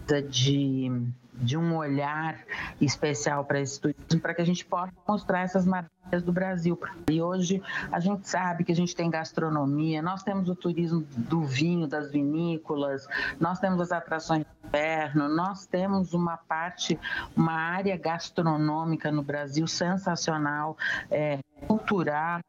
precisa 0.06 0.28
de 0.28 1.12
de 1.32 1.56
um 1.56 1.76
olhar 1.76 2.38
especial 2.80 3.44
para 3.44 3.60
esse 3.60 3.80
turismo, 3.80 4.20
para 4.20 4.34
que 4.34 4.42
a 4.42 4.44
gente 4.44 4.64
possa 4.64 4.92
mostrar 5.08 5.40
essas 5.40 5.64
maravilhas 5.64 6.22
do 6.22 6.32
Brasil. 6.32 6.78
E 7.10 7.22
hoje 7.22 7.62
a 7.90 7.98
gente 7.98 8.28
sabe 8.28 8.64
que 8.64 8.72
a 8.72 8.74
gente 8.74 8.94
tem 8.94 9.10
gastronomia, 9.10 10.02
nós 10.02 10.22
temos 10.22 10.48
o 10.48 10.54
turismo 10.54 11.06
do 11.16 11.42
vinho, 11.42 11.86
das 11.86 12.10
vinícolas, 12.10 13.06
nós 13.40 13.58
temos 13.58 13.80
as 13.80 13.92
atrações 13.92 14.44
de 14.44 14.68
inverno, 14.68 15.28
nós 15.28 15.66
temos 15.66 16.12
uma 16.12 16.36
parte, 16.36 16.98
uma 17.36 17.54
área 17.54 17.96
gastronômica 17.96 19.10
no 19.10 19.22
Brasil 19.22 19.66
sensacional, 19.66 20.76
é, 21.10 21.38
cultural 21.66 22.40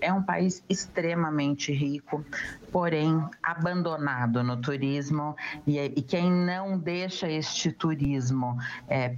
é 0.00 0.12
um 0.12 0.22
país 0.22 0.62
extremamente 0.68 1.72
rico, 1.72 2.24
porém 2.70 3.24
abandonado 3.42 4.42
no 4.42 4.56
turismo, 4.56 5.36
e, 5.66 5.78
e 5.78 6.02
quem 6.02 6.30
não 6.30 6.78
deixa 6.78 7.30
este 7.30 7.72
turismo 7.72 8.58
é, 8.88 9.16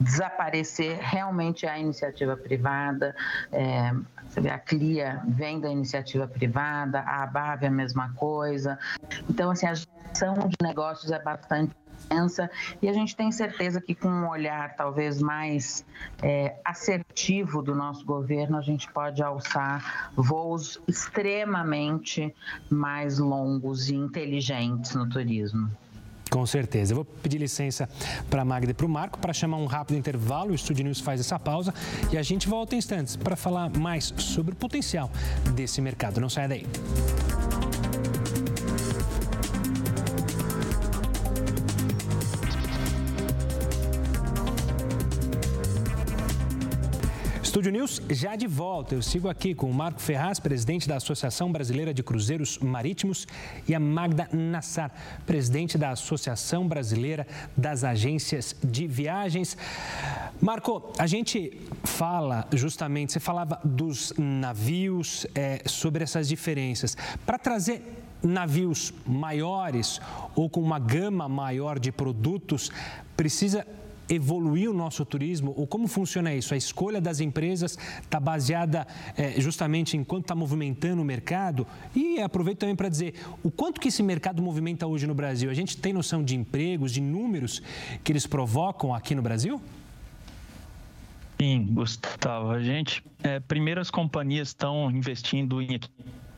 desaparecer 0.00 0.98
realmente 1.00 1.66
é 1.66 1.70
a 1.70 1.78
iniciativa 1.78 2.36
privada. 2.36 3.14
É, 3.52 3.92
a 4.50 4.58
CLIA 4.58 5.22
vem 5.28 5.60
da 5.60 5.70
iniciativa 5.70 6.26
privada, 6.26 7.00
a 7.00 7.22
ABAV 7.22 7.64
é 7.64 7.68
a 7.68 7.70
mesma 7.70 8.12
coisa. 8.14 8.78
Então, 9.28 9.50
assim, 9.50 9.66
a 9.66 9.74
gestão 9.74 10.34
de 10.48 10.56
negócios 10.60 11.10
é 11.12 11.22
bastante 11.22 11.74
e 12.82 12.88
a 12.88 12.92
gente 12.92 13.16
tem 13.16 13.30
certeza 13.32 13.80
que 13.80 13.94
com 13.94 14.08
um 14.08 14.28
olhar 14.28 14.74
talvez 14.76 15.20
mais 15.20 15.84
é, 16.22 16.56
assertivo 16.64 17.62
do 17.62 17.74
nosso 17.74 18.04
governo, 18.04 18.56
a 18.56 18.62
gente 18.62 18.90
pode 18.92 19.22
alçar 19.22 20.10
voos 20.14 20.80
extremamente 20.86 22.34
mais 22.70 23.18
longos 23.18 23.88
e 23.88 23.94
inteligentes 23.94 24.94
no 24.94 25.08
turismo. 25.08 25.70
Com 26.30 26.44
certeza. 26.46 26.92
Eu 26.92 26.96
vou 26.96 27.04
pedir 27.04 27.38
licença 27.38 27.88
para 28.28 28.42
a 28.42 28.44
Magda 28.44 28.72
e 28.72 28.74
para 28.74 28.86
o 28.86 28.88
Marco 28.88 29.20
para 29.20 29.32
chamar 29.32 29.58
um 29.58 29.66
rápido 29.66 29.96
intervalo. 29.96 30.50
O 30.50 30.54
Estúdio 30.54 30.84
News 30.84 31.00
faz 31.00 31.20
essa 31.20 31.38
pausa 31.38 31.72
e 32.12 32.18
a 32.18 32.22
gente 32.22 32.48
volta 32.48 32.74
em 32.74 32.78
instantes 32.78 33.14
para 33.14 33.36
falar 33.36 33.70
mais 33.70 34.12
sobre 34.18 34.52
o 34.52 34.56
potencial 34.56 35.10
desse 35.54 35.80
mercado. 35.80 36.20
Não 36.20 36.28
saia 36.28 36.48
daí. 36.48 36.66
Estúdio 47.54 47.70
News 47.70 48.02
já 48.10 48.34
de 48.34 48.48
volta. 48.48 48.96
Eu 48.96 49.00
sigo 49.00 49.28
aqui 49.28 49.54
com 49.54 49.70
o 49.70 49.72
Marco 49.72 50.00
Ferraz, 50.00 50.40
presidente 50.40 50.88
da 50.88 50.96
Associação 50.96 51.52
Brasileira 51.52 51.94
de 51.94 52.02
Cruzeiros 52.02 52.58
Marítimos, 52.58 53.28
e 53.68 53.72
a 53.72 53.78
Magda 53.78 54.28
Nassar, 54.32 54.90
presidente 55.24 55.78
da 55.78 55.90
Associação 55.90 56.66
Brasileira 56.66 57.24
das 57.56 57.84
Agências 57.84 58.56
de 58.60 58.88
Viagens. 58.88 59.56
Marco, 60.40 60.92
a 60.98 61.06
gente 61.06 61.60
fala 61.84 62.44
justamente, 62.52 63.12
você 63.12 63.20
falava 63.20 63.60
dos 63.64 64.12
navios, 64.18 65.24
é, 65.32 65.62
sobre 65.64 66.02
essas 66.02 66.26
diferenças. 66.26 66.96
Para 67.24 67.38
trazer 67.38 67.84
navios 68.20 68.92
maiores 69.06 70.00
ou 70.34 70.50
com 70.50 70.60
uma 70.60 70.80
gama 70.80 71.28
maior 71.28 71.78
de 71.78 71.92
produtos, 71.92 72.72
precisa 73.16 73.64
evoluir 74.08 74.70
o 74.70 74.74
nosso 74.74 75.04
turismo? 75.04 75.54
Ou 75.56 75.66
como 75.66 75.86
funciona 75.86 76.34
isso? 76.34 76.54
A 76.54 76.56
escolha 76.56 77.00
das 77.00 77.20
empresas 77.20 77.78
está 78.02 78.18
baseada 78.20 78.86
é, 79.16 79.40
justamente 79.40 79.96
em 79.96 80.04
quanto 80.04 80.24
está 80.24 80.34
movimentando 80.34 81.02
o 81.02 81.04
mercado? 81.04 81.66
E 81.94 82.20
aproveito 82.20 82.60
também 82.60 82.76
para 82.76 82.88
dizer, 82.88 83.14
o 83.42 83.50
quanto 83.50 83.80
que 83.80 83.88
esse 83.88 84.02
mercado 84.02 84.42
movimenta 84.42 84.86
hoje 84.86 85.06
no 85.06 85.14
Brasil? 85.14 85.50
A 85.50 85.54
gente 85.54 85.76
tem 85.76 85.92
noção 85.92 86.22
de 86.22 86.36
empregos, 86.36 86.92
de 86.92 87.00
números 87.00 87.62
que 88.02 88.12
eles 88.12 88.26
provocam 88.26 88.94
aqui 88.94 89.14
no 89.14 89.22
Brasil? 89.22 89.60
Sim, 91.40 91.66
Gustavo. 91.70 92.50
A 92.50 92.62
gente, 92.62 93.02
é, 93.22 93.40
primeiro 93.40 93.80
as 93.80 93.90
companhias 93.90 94.48
estão 94.48 94.90
investindo 94.90 95.60
em 95.60 95.78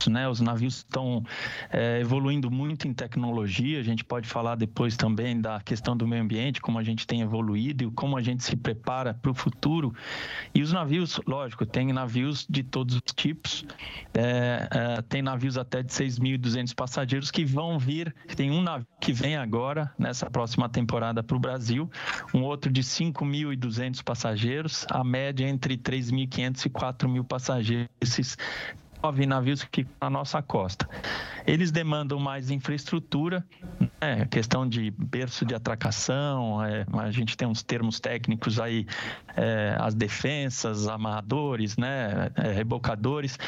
né? 0.05 0.29
Os 0.29 0.39
navios 0.39 0.77
estão 0.77 1.23
é, 1.71 1.99
evoluindo 1.99 2.51
muito 2.51 2.87
em 2.87 2.93
tecnologia. 2.93 3.79
A 3.79 3.83
gente 3.83 4.03
pode 4.03 4.27
falar 4.27 4.55
depois 4.55 4.95
também 4.95 5.41
da 5.41 5.59
questão 5.59 5.97
do 5.97 6.07
meio 6.07 6.21
ambiente, 6.21 6.61
como 6.61 6.77
a 6.77 6.83
gente 6.83 7.07
tem 7.07 7.21
evoluído 7.21 7.85
e 7.85 7.91
como 7.91 8.15
a 8.15 8.21
gente 8.21 8.43
se 8.43 8.55
prepara 8.55 9.13
para 9.13 9.31
o 9.31 9.33
futuro. 9.33 9.93
E 10.53 10.61
os 10.61 10.71
navios, 10.71 11.19
lógico, 11.25 11.65
tem 11.65 11.91
navios 11.91 12.45
de 12.47 12.61
todos 12.61 12.95
os 12.95 13.13
tipos. 13.15 13.65
É, 14.13 14.67
é, 14.71 15.01
tem 15.01 15.21
navios 15.21 15.57
até 15.57 15.81
de 15.81 15.91
6.200 15.91 16.75
passageiros 16.75 17.31
que 17.31 17.43
vão 17.43 17.79
vir. 17.79 18.13
Tem 18.35 18.51
um 18.51 18.61
navio 18.61 18.87
que 18.99 19.11
vem 19.11 19.35
agora 19.37 19.91
nessa 19.97 20.29
próxima 20.29 20.67
temporada 20.67 21.23
para 21.23 21.37
o 21.37 21.39
Brasil, 21.39 21.89
um 22.33 22.43
outro 22.43 22.71
de 22.71 22.81
5.200 22.81 24.03
passageiros, 24.03 24.85
a 24.89 25.03
média 25.03 25.47
entre 25.47 25.77
3.500 25.77 26.65
e 26.65 26.69
4.000 26.69 27.23
passageiros. 27.23 27.89
Esses 28.01 28.37
nove 29.01 29.25
navios 29.25 29.63
que 29.63 29.83
ficam 29.83 29.93
na 30.01 30.09
nossa 30.09 30.41
costa. 30.41 30.87
Eles 31.45 31.71
demandam 31.71 32.19
mais 32.19 32.51
infraestrutura, 32.51 33.45
né? 34.01 34.25
questão 34.29 34.67
de 34.67 34.91
berço 34.91 35.45
de 35.45 35.55
atracação, 35.55 36.61
é, 36.63 36.85
a 36.93 37.09
gente 37.09 37.37
tem 37.37 37.47
uns 37.47 37.63
termos 37.63 38.01
técnicos 38.01 38.59
aí, 38.59 38.85
é, 39.35 39.77
as 39.79 39.95
defensas, 39.95 40.89
amarradores, 40.89 41.77
né? 41.77 42.29
É, 42.35 42.51
rebocadores, 42.51 43.39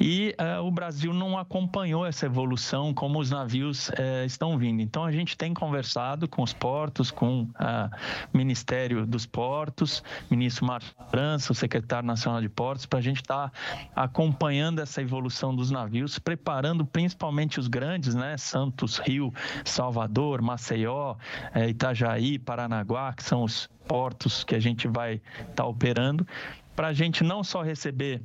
e 0.00 0.34
é, 0.36 0.58
o 0.58 0.70
Brasil 0.70 1.14
não 1.14 1.38
acompanhou 1.38 2.04
essa 2.04 2.26
evolução 2.26 2.92
como 2.92 3.20
os 3.20 3.30
navios 3.30 3.90
é, 3.96 4.24
estão 4.24 4.58
vindo. 4.58 4.80
Então 4.82 5.04
a 5.04 5.12
gente 5.12 5.36
tem 5.36 5.54
conversado 5.54 6.26
com 6.26 6.42
os 6.42 6.52
portos, 6.52 7.10
com 7.10 7.42
o 7.42 8.36
Ministério 8.36 9.06
dos 9.06 9.26
Portos, 9.26 10.02
ministro 10.28 10.66
Márcio 10.66 10.94
França, 11.08 11.52
o 11.52 11.54
secretário 11.54 12.06
nacional 12.06 12.40
de 12.40 12.48
portos, 12.48 12.86
para 12.86 12.98
a 12.98 13.02
gente 13.02 13.20
estar 13.20 13.50
tá 13.50 13.52
acompanhando 13.94 14.80
essa 14.80 14.93
evolução 15.00 15.54
dos 15.54 15.70
navios, 15.70 16.18
preparando 16.18 16.84
principalmente 16.84 17.58
os 17.58 17.68
grandes, 17.68 18.14
né? 18.14 18.36
Santos, 18.36 18.98
Rio, 18.98 19.32
Salvador, 19.64 20.42
Maceió, 20.42 21.16
é, 21.54 21.68
Itajaí, 21.68 22.38
Paranaguá, 22.38 23.12
que 23.12 23.22
são 23.22 23.42
os 23.42 23.68
portos 23.86 24.44
que 24.44 24.54
a 24.54 24.60
gente 24.60 24.88
vai 24.88 25.20
estar 25.40 25.54
tá 25.54 25.66
operando, 25.66 26.26
para 26.74 26.88
a 26.88 26.92
gente 26.92 27.22
não 27.22 27.44
só 27.44 27.62
receber 27.62 28.20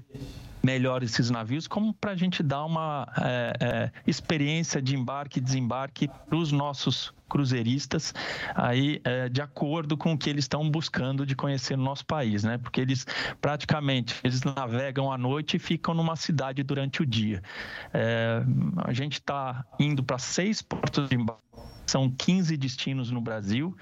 melhor 0.64 1.04
esses 1.04 1.30
navios, 1.30 1.68
como 1.68 1.94
para 1.94 2.12
a 2.12 2.16
gente 2.16 2.44
dar 2.44 2.66
uma 2.66 3.08
é, 3.18 3.54
é, 3.60 3.92
experiência 4.06 4.82
de 4.82 4.96
embarque 4.96 5.40
e 5.40 5.42
desembarque 5.42 6.08
para 6.08 6.38
os 6.38 6.52
nossos 6.52 7.14
cruzeiristas 7.30 8.14
aí 8.56 9.00
é, 9.04 9.30
de 9.30 9.40
acordo 9.40 9.96
com 9.96 10.14
o 10.14 10.18
que 10.18 10.30
eles 10.30 10.46
estão 10.46 10.70
buscando 10.70 11.26
de 11.26 11.36
conhecer 11.36 11.78
no 11.78 11.84
nosso 11.84 12.06
país, 12.06 12.44
né? 12.44 12.58
Porque 12.58 12.82
eles 12.82 13.06
praticamente 13.40 14.16
eles 14.24 14.42
navegam 14.44 15.12
à 15.12 15.18
noite 15.18 15.58
e 15.58 15.60
ficam 15.60 15.94
numa 15.94 16.16
cidade 16.16 16.64
durante 16.64 17.04
o 17.04 17.06
dia. 17.06 17.42
É, 17.94 18.42
a 18.84 18.92
gente 18.92 19.14
está 19.14 19.64
indo 19.80 20.04
para 20.04 20.18
seis 20.18 20.62
portos 20.62 21.08
de 21.08 21.16
embarque 21.16 21.49
são 21.90 22.10
15 22.10 22.56
destinos 22.56 23.12
no 23.12 23.20
Brasil 23.20 23.76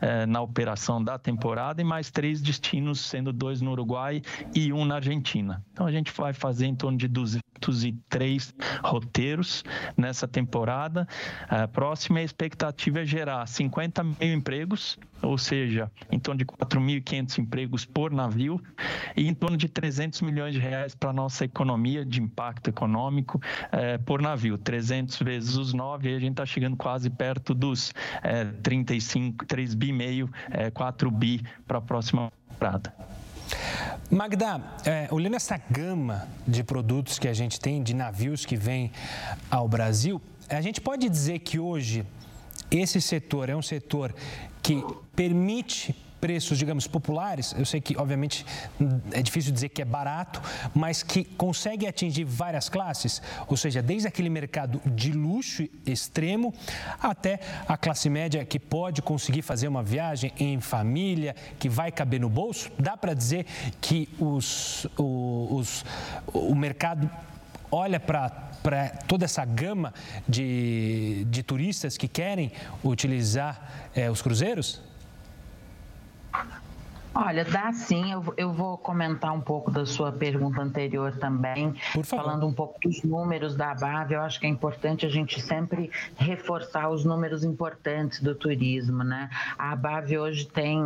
eh, 0.00 0.26
na 0.26 0.40
operação 0.40 1.02
da 1.02 1.18
temporada 1.18 1.80
e 1.80 1.84
mais 1.84 2.10
três 2.10 2.40
destinos, 2.40 3.00
sendo 3.00 3.32
dois 3.32 3.60
no 3.60 3.70
Uruguai 3.70 4.20
e 4.54 4.72
um 4.72 4.84
na 4.84 4.96
Argentina. 4.96 5.64
Então 5.72 5.86
a 5.86 5.92
gente 5.92 6.12
vai 6.12 6.32
fazer 6.32 6.66
em 6.66 6.74
torno 6.74 6.98
de 6.98 7.06
203 7.08 8.54
roteiros 8.82 9.62
nessa 9.96 10.26
temporada. 10.26 11.06
A 11.48 11.68
próxima 11.68 12.20
expectativa 12.20 13.00
é 13.00 13.04
gerar 13.04 13.46
50 13.46 14.02
mil 14.02 14.16
empregos 14.20 14.98
ou 15.22 15.38
seja, 15.38 15.90
em 16.10 16.18
torno 16.18 16.38
de 16.38 16.44
4.500 16.44 17.38
empregos 17.38 17.84
por 17.84 18.10
navio 18.10 18.62
e 19.16 19.28
em 19.28 19.34
torno 19.34 19.56
de 19.56 19.68
300 19.68 20.20
milhões 20.22 20.54
de 20.54 20.60
reais 20.60 20.94
para 20.94 21.10
a 21.10 21.12
nossa 21.12 21.44
economia 21.44 22.04
de 22.04 22.20
impacto 22.20 22.68
econômico 22.68 23.40
eh, 23.70 23.98
por 23.98 24.20
navio. 24.20 24.58
300 24.58 25.18
vezes 25.20 25.56
os 25.56 25.72
9, 25.72 26.10
e 26.10 26.16
a 26.16 26.18
gente 26.18 26.32
está 26.32 26.46
chegando 26.46 26.76
quase 26.76 27.08
perto 27.08 27.54
dos 27.54 27.94
eh, 28.22 28.44
35, 28.62 29.46
3 29.46 29.74
bi 29.74 29.92
meio, 29.92 30.30
eh, 30.50 30.70
4 30.70 31.10
bi 31.10 31.42
para 31.66 31.78
a 31.78 31.80
próxima 31.82 32.32
temporada. 32.48 32.92
Magda, 34.10 34.60
é, 34.84 35.08
olhando 35.10 35.36
essa 35.36 35.60
gama 35.70 36.28
de 36.46 36.62
produtos 36.62 37.18
que 37.18 37.28
a 37.28 37.32
gente 37.32 37.58
tem, 37.58 37.82
de 37.82 37.94
navios 37.94 38.44
que 38.44 38.56
vêm 38.56 38.92
ao 39.50 39.66
Brasil, 39.66 40.20
a 40.48 40.60
gente 40.60 40.80
pode 40.80 41.08
dizer 41.08 41.38
que 41.38 41.58
hoje 41.58 42.04
esse 42.72 43.00
setor 43.00 43.48
é 43.48 43.56
um 43.56 43.62
setor 43.62 44.14
que 44.62 44.82
permite 45.14 45.94
preços, 46.22 46.56
digamos, 46.56 46.86
populares, 46.86 47.52
eu 47.58 47.66
sei 47.66 47.80
que, 47.80 47.96
obviamente, 47.96 48.46
é 49.10 49.20
difícil 49.20 49.52
dizer 49.52 49.70
que 49.70 49.82
é 49.82 49.84
barato, 49.84 50.40
mas 50.72 51.02
que 51.02 51.24
consegue 51.24 51.84
atingir 51.84 52.22
várias 52.22 52.68
classes, 52.68 53.20
ou 53.48 53.56
seja, 53.56 53.82
desde 53.82 54.06
aquele 54.06 54.30
mercado 54.30 54.80
de 54.86 55.10
luxo 55.10 55.68
extremo 55.84 56.54
até 57.00 57.40
a 57.66 57.76
classe 57.76 58.08
média 58.08 58.44
que 58.44 58.60
pode 58.60 59.02
conseguir 59.02 59.42
fazer 59.42 59.66
uma 59.66 59.82
viagem 59.82 60.32
em 60.38 60.60
família, 60.60 61.34
que 61.58 61.68
vai 61.68 61.90
caber 61.90 62.20
no 62.20 62.30
bolso. 62.30 62.70
Dá 62.78 62.96
para 62.96 63.14
dizer 63.14 63.44
que 63.80 64.08
os, 64.20 64.86
os, 64.96 65.84
o 66.32 66.54
mercado 66.54 67.10
olha 67.72 67.98
para 67.98 68.28
toda 69.08 69.24
essa 69.24 69.44
gama 69.44 69.94
de, 70.28 71.26
de 71.30 71.42
turistas 71.42 71.96
que 71.96 72.06
querem 72.06 72.52
utilizar 72.84 73.90
é, 73.94 74.10
os 74.10 74.20
cruzeiros? 74.20 74.82
Olha, 77.14 77.44
dá 77.44 77.70
sim. 77.72 78.10
Eu, 78.10 78.34
eu 78.36 78.52
vou 78.52 78.76
comentar 78.78 79.32
um 79.34 79.40
pouco 79.40 79.70
da 79.70 79.84
sua 79.84 80.10
pergunta 80.10 80.62
anterior 80.62 81.14
também, 81.16 81.74
falando 82.04 82.46
um 82.46 82.52
pouco 82.52 82.80
dos 82.80 83.02
números 83.02 83.54
da 83.54 83.72
ABAV. 83.72 84.12
Eu 84.12 84.22
acho 84.22 84.40
que 84.40 84.46
é 84.46 84.48
importante 84.48 85.04
a 85.04 85.10
gente 85.10 85.38
sempre 85.40 85.90
reforçar 86.16 86.88
os 86.88 87.04
números 87.04 87.44
importantes 87.44 88.20
do 88.20 88.34
turismo, 88.34 89.04
né? 89.04 89.28
A 89.58 89.72
ABAV 89.72 90.16
hoje 90.18 90.46
tem 90.46 90.80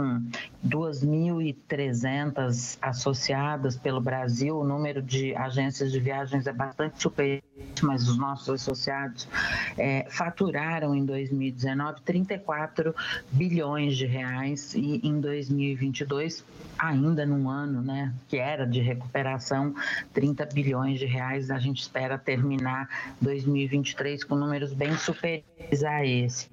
2.300 0.66 2.76
associadas 2.82 3.76
pelo 3.76 4.00
Brasil. 4.00 4.58
O 4.58 4.64
número 4.64 5.00
de 5.00 5.32
agências 5.36 5.92
de 5.92 6.00
viagens 6.00 6.48
é 6.48 6.52
bastante 6.52 7.00
superior 7.00 7.45
mas 7.82 8.08
os 8.08 8.16
nossos 8.16 8.48
associados 8.48 9.28
é, 9.76 10.06
faturaram 10.10 10.94
em 10.94 11.04
2019 11.04 12.00
34 12.02 12.94
bilhões 13.30 13.96
de 13.96 14.06
reais 14.06 14.74
e 14.74 15.00
em 15.06 15.20
2022 15.20 16.44
ainda 16.78 17.24
num 17.24 17.48
ano, 17.48 17.82
né, 17.82 18.12
que 18.28 18.36
era 18.36 18.66
de 18.66 18.80
recuperação, 18.80 19.74
30 20.12 20.46
bilhões 20.46 20.98
de 20.98 21.06
reais. 21.06 21.50
A 21.50 21.58
gente 21.58 21.80
espera 21.80 22.18
terminar 22.18 22.88
2023 23.20 24.24
com 24.24 24.34
números 24.34 24.72
bem 24.72 24.96
superiores 24.96 25.82
a 25.84 26.04
esse. 26.04 26.50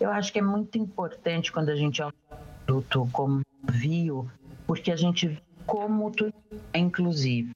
Eu 0.00 0.10
acho 0.10 0.32
que 0.32 0.38
é 0.38 0.42
muito 0.42 0.76
importante 0.78 1.52
quando 1.52 1.68
a 1.68 1.76
gente 1.76 2.02
olha 2.02 2.14
o 2.30 2.64
produto 2.64 3.08
como 3.12 3.42
viu, 3.68 4.28
porque 4.66 4.90
a 4.90 4.96
gente 4.96 5.40
como 5.70 6.10
tudo 6.10 6.34
inclusivo. 6.74 7.52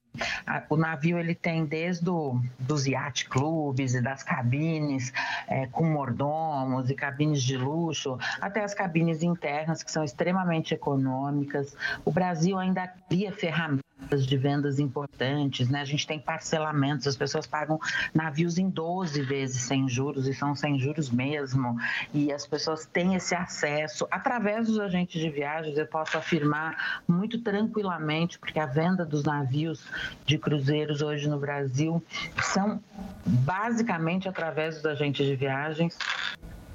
O 0.70 0.76
navio 0.76 1.18
ele 1.18 1.34
tem 1.34 1.66
desde 1.66 2.08
o, 2.08 2.40
dos 2.60 2.86
yacht 2.86 3.28
clubes 3.28 3.92
e 3.94 4.00
das 4.00 4.22
cabines 4.22 5.12
é, 5.48 5.66
com 5.66 5.84
mordomos 5.84 6.88
e 6.88 6.94
cabines 6.94 7.42
de 7.42 7.56
luxo, 7.56 8.16
até 8.40 8.62
as 8.62 8.72
cabines 8.72 9.24
internas 9.24 9.82
que 9.82 9.90
são 9.90 10.04
extremamente 10.04 10.72
econômicas. 10.72 11.76
O 12.04 12.12
Brasil 12.12 12.56
ainda 12.56 12.86
cria 13.08 13.32
ferramentas 13.32 13.83
de 14.26 14.36
vendas 14.36 14.78
importantes, 14.78 15.68
né? 15.68 15.80
A 15.80 15.84
gente 15.84 16.06
tem 16.06 16.18
parcelamentos, 16.18 17.06
as 17.06 17.16
pessoas 17.16 17.46
pagam 17.46 17.78
navios 18.12 18.58
em 18.58 18.68
12 18.68 19.22
vezes 19.22 19.62
sem 19.62 19.88
juros 19.88 20.26
e 20.26 20.34
são 20.34 20.54
sem 20.54 20.78
juros 20.78 21.10
mesmo, 21.10 21.76
e 22.12 22.32
as 22.32 22.46
pessoas 22.46 22.86
têm 22.86 23.14
esse 23.14 23.34
acesso. 23.34 24.06
Através 24.10 24.66
dos 24.66 24.78
agentes 24.78 25.20
de 25.20 25.30
viagens, 25.30 25.76
eu 25.76 25.86
posso 25.86 26.16
afirmar 26.16 27.02
muito 27.08 27.40
tranquilamente, 27.40 28.38
porque 28.38 28.58
a 28.58 28.66
venda 28.66 29.04
dos 29.04 29.24
navios 29.24 29.84
de 30.24 30.38
cruzeiros 30.38 31.02
hoje 31.02 31.28
no 31.28 31.38
Brasil 31.38 32.02
são 32.42 32.80
basicamente 33.24 34.28
através 34.28 34.76
dos 34.76 34.86
agentes 34.86 35.26
de 35.26 35.36
viagens 35.36 35.96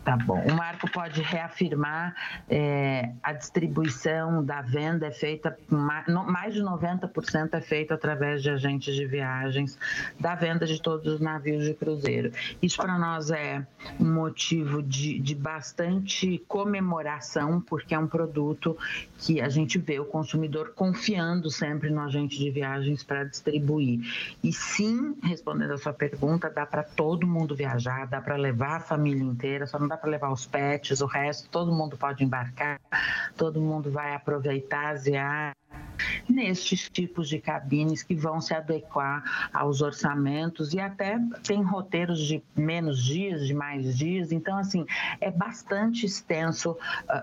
Tá 0.09 0.17
bom. 0.17 0.41
O 0.41 0.55
Marco 0.55 0.89
pode 0.89 1.21
reafirmar 1.21 2.15
é, 2.49 3.11
a 3.21 3.31
distribuição 3.31 4.43
da 4.43 4.59
venda 4.59 5.05
é 5.05 5.11
feita, 5.11 5.55
mais 5.69 6.55
de 6.55 6.63
90% 6.63 7.49
é 7.53 7.61
feito 7.61 7.93
através 7.93 8.41
de 8.41 8.49
agentes 8.49 8.95
de 8.95 9.05
viagens, 9.05 9.77
da 10.19 10.33
venda 10.33 10.65
de 10.65 10.81
todos 10.81 11.05
os 11.13 11.19
navios 11.19 11.63
de 11.63 11.75
cruzeiro. 11.75 12.31
Isso 12.59 12.77
para 12.77 12.97
nós 12.97 13.29
é 13.29 13.63
um 13.99 14.11
motivo 14.11 14.81
de, 14.81 15.19
de 15.19 15.35
bastante 15.35 16.43
comemoração, 16.47 17.61
porque 17.61 17.93
é 17.93 17.99
um 17.99 18.07
produto 18.07 18.75
que 19.19 19.39
a 19.39 19.47
gente 19.47 19.77
vê 19.77 19.99
o 19.99 20.05
consumidor 20.05 20.73
confiando 20.73 21.51
sempre 21.51 21.91
no 21.91 22.01
agente 22.01 22.39
de 22.39 22.49
viagens 22.49 23.03
para 23.03 23.25
distribuir. 23.25 23.99
E 24.43 24.51
sim, 24.51 25.15
respondendo 25.21 25.73
a 25.73 25.77
sua 25.77 25.93
pergunta, 25.93 26.49
dá 26.49 26.65
para 26.65 26.81
todo 26.81 27.27
mundo 27.27 27.55
viajar, 27.55 28.07
dá 28.07 28.19
para 28.19 28.35
levar 28.35 28.77
a 28.77 28.79
família 28.79 29.23
inteira, 29.23 29.67
só 29.67 29.77
não 29.77 29.87
dá 29.87 29.98
para 29.99 30.09
levar 30.09 30.31
os 30.31 30.45
pets, 30.45 31.01
o 31.01 31.05
resto 31.05 31.49
todo 31.49 31.71
mundo 31.71 31.97
pode 31.97 32.23
embarcar, 32.23 32.79
todo 33.37 33.61
mundo 33.61 33.91
vai 33.91 34.15
aproveitar 34.15 34.97
viagens 34.97 35.59
nestes 36.27 36.89
tipos 36.89 37.27
de 37.27 37.39
cabines 37.39 38.03
que 38.03 38.15
vão 38.15 38.39
se 38.39 38.53
adequar 38.53 39.49
aos 39.53 39.81
orçamentos 39.81 40.73
e 40.73 40.79
até 40.79 41.19
tem 41.43 41.61
roteiros 41.61 42.19
de 42.19 42.43
menos 42.55 43.03
dias, 43.03 43.45
de 43.45 43.53
mais 43.53 43.97
dias. 43.97 44.31
Então, 44.31 44.57
assim, 44.57 44.85
é 45.19 45.31
bastante 45.31 46.05
extenso 46.05 46.71
uh, 46.71 46.77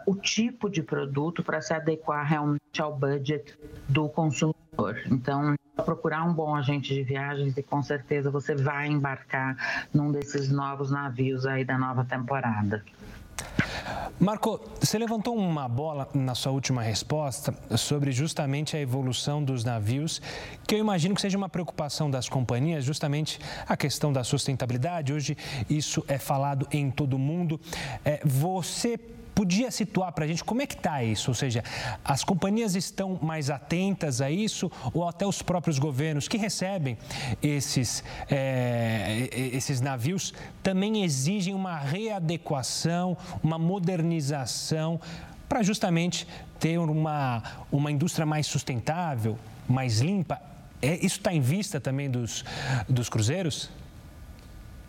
o 0.07 0.15
tipo 0.15 0.69
de 0.69 0.83
produto 0.83 1.43
para 1.43 1.61
se 1.61 1.73
adequar 1.73 2.27
realmente 2.27 2.81
ao 2.81 2.95
budget 2.95 3.59
do 3.89 4.09
consumidor. 4.09 4.66
Então, 5.11 5.55
procurar 5.85 6.25
um 6.25 6.33
bom 6.33 6.55
agente 6.55 6.95
de 6.95 7.03
viagens 7.03 7.57
e 7.57 7.63
com 7.63 7.83
certeza 7.83 8.31
você 8.31 8.55
vai 8.55 8.89
embarcar 8.89 9.87
num 9.93 10.11
desses 10.11 10.51
novos 10.51 10.91
navios 10.91 11.47
aí 11.47 11.65
da 11.65 11.79
nova 11.79 12.05
temporada. 12.05 12.83
Marco, 14.19 14.59
você 14.81 14.99
levantou 14.99 15.37
uma 15.37 15.69
bola 15.69 16.09
na 16.15 16.35
sua 16.35 16.51
última 16.51 16.81
resposta 16.81 17.55
sobre 17.77 18.11
justamente 18.13 18.75
a 18.75 18.81
evolução 18.81 19.45
dos 19.45 19.63
navios, 19.63 20.23
que 20.67 20.75
eu 20.75 20.79
imagino 20.79 21.15
que 21.15 21.21
seja 21.21 21.37
uma 21.37 21.51
preocupação 21.51 22.11
das 22.11 22.27
companhias, 22.27 22.83
justamente 22.83 23.39
a 23.69 23.77
questão 23.77 24.11
da 24.13 24.25
sustentabilidade. 24.25 25.13
Hoje 25.13 25.37
isso 25.69 26.03
é 26.09 26.17
falado 26.17 26.67
em 26.73 26.91
todo 26.91 27.19
mundo. 27.19 27.61
É, 28.05 28.21
você 28.25 28.99
podia 29.37 29.71
situar 29.71 30.13
para 30.13 30.25
a 30.25 30.27
gente 30.27 30.43
como 30.43 30.63
é 30.63 30.67
que 30.67 30.75
está 30.75 31.05
isso? 31.05 31.31
Ou 31.31 31.35
seja, 31.35 31.63
as 32.03 32.25
companhias 32.25 32.75
estão 32.75 33.19
mais 33.21 33.51
atentas 33.51 34.23
a 34.23 34.31
isso 34.31 34.73
ou 34.95 35.07
até 35.07 35.27
os 35.27 35.43
próprios 35.43 35.79
governos 35.79 36.27
que 36.27 36.39
recebem 36.39 36.97
esses, 37.43 38.03
é, 38.31 39.29
esses 39.53 39.83
navios 39.83 40.33
também 40.63 41.05
exigem 41.05 41.53
uma 41.53 41.77
readequação, 41.77 43.15
uma 43.43 43.59
modernização 43.59 44.99
para 45.47 45.63
justamente 45.63 46.27
ter 46.59 46.79
uma, 46.79 47.43
uma 47.71 47.93
indústria 47.93 48.25
mais 48.25 48.47
sustentável, 48.47 49.39
mais 49.69 50.01
limpa? 50.01 50.41
É, 50.81 50.95
isso 50.97 51.19
está 51.19 51.31
em 51.31 51.43
vista 51.43 51.79
também 51.79 52.11
dos, 52.11 52.43
dos 52.89 53.11
cruzeiros? 53.11 53.71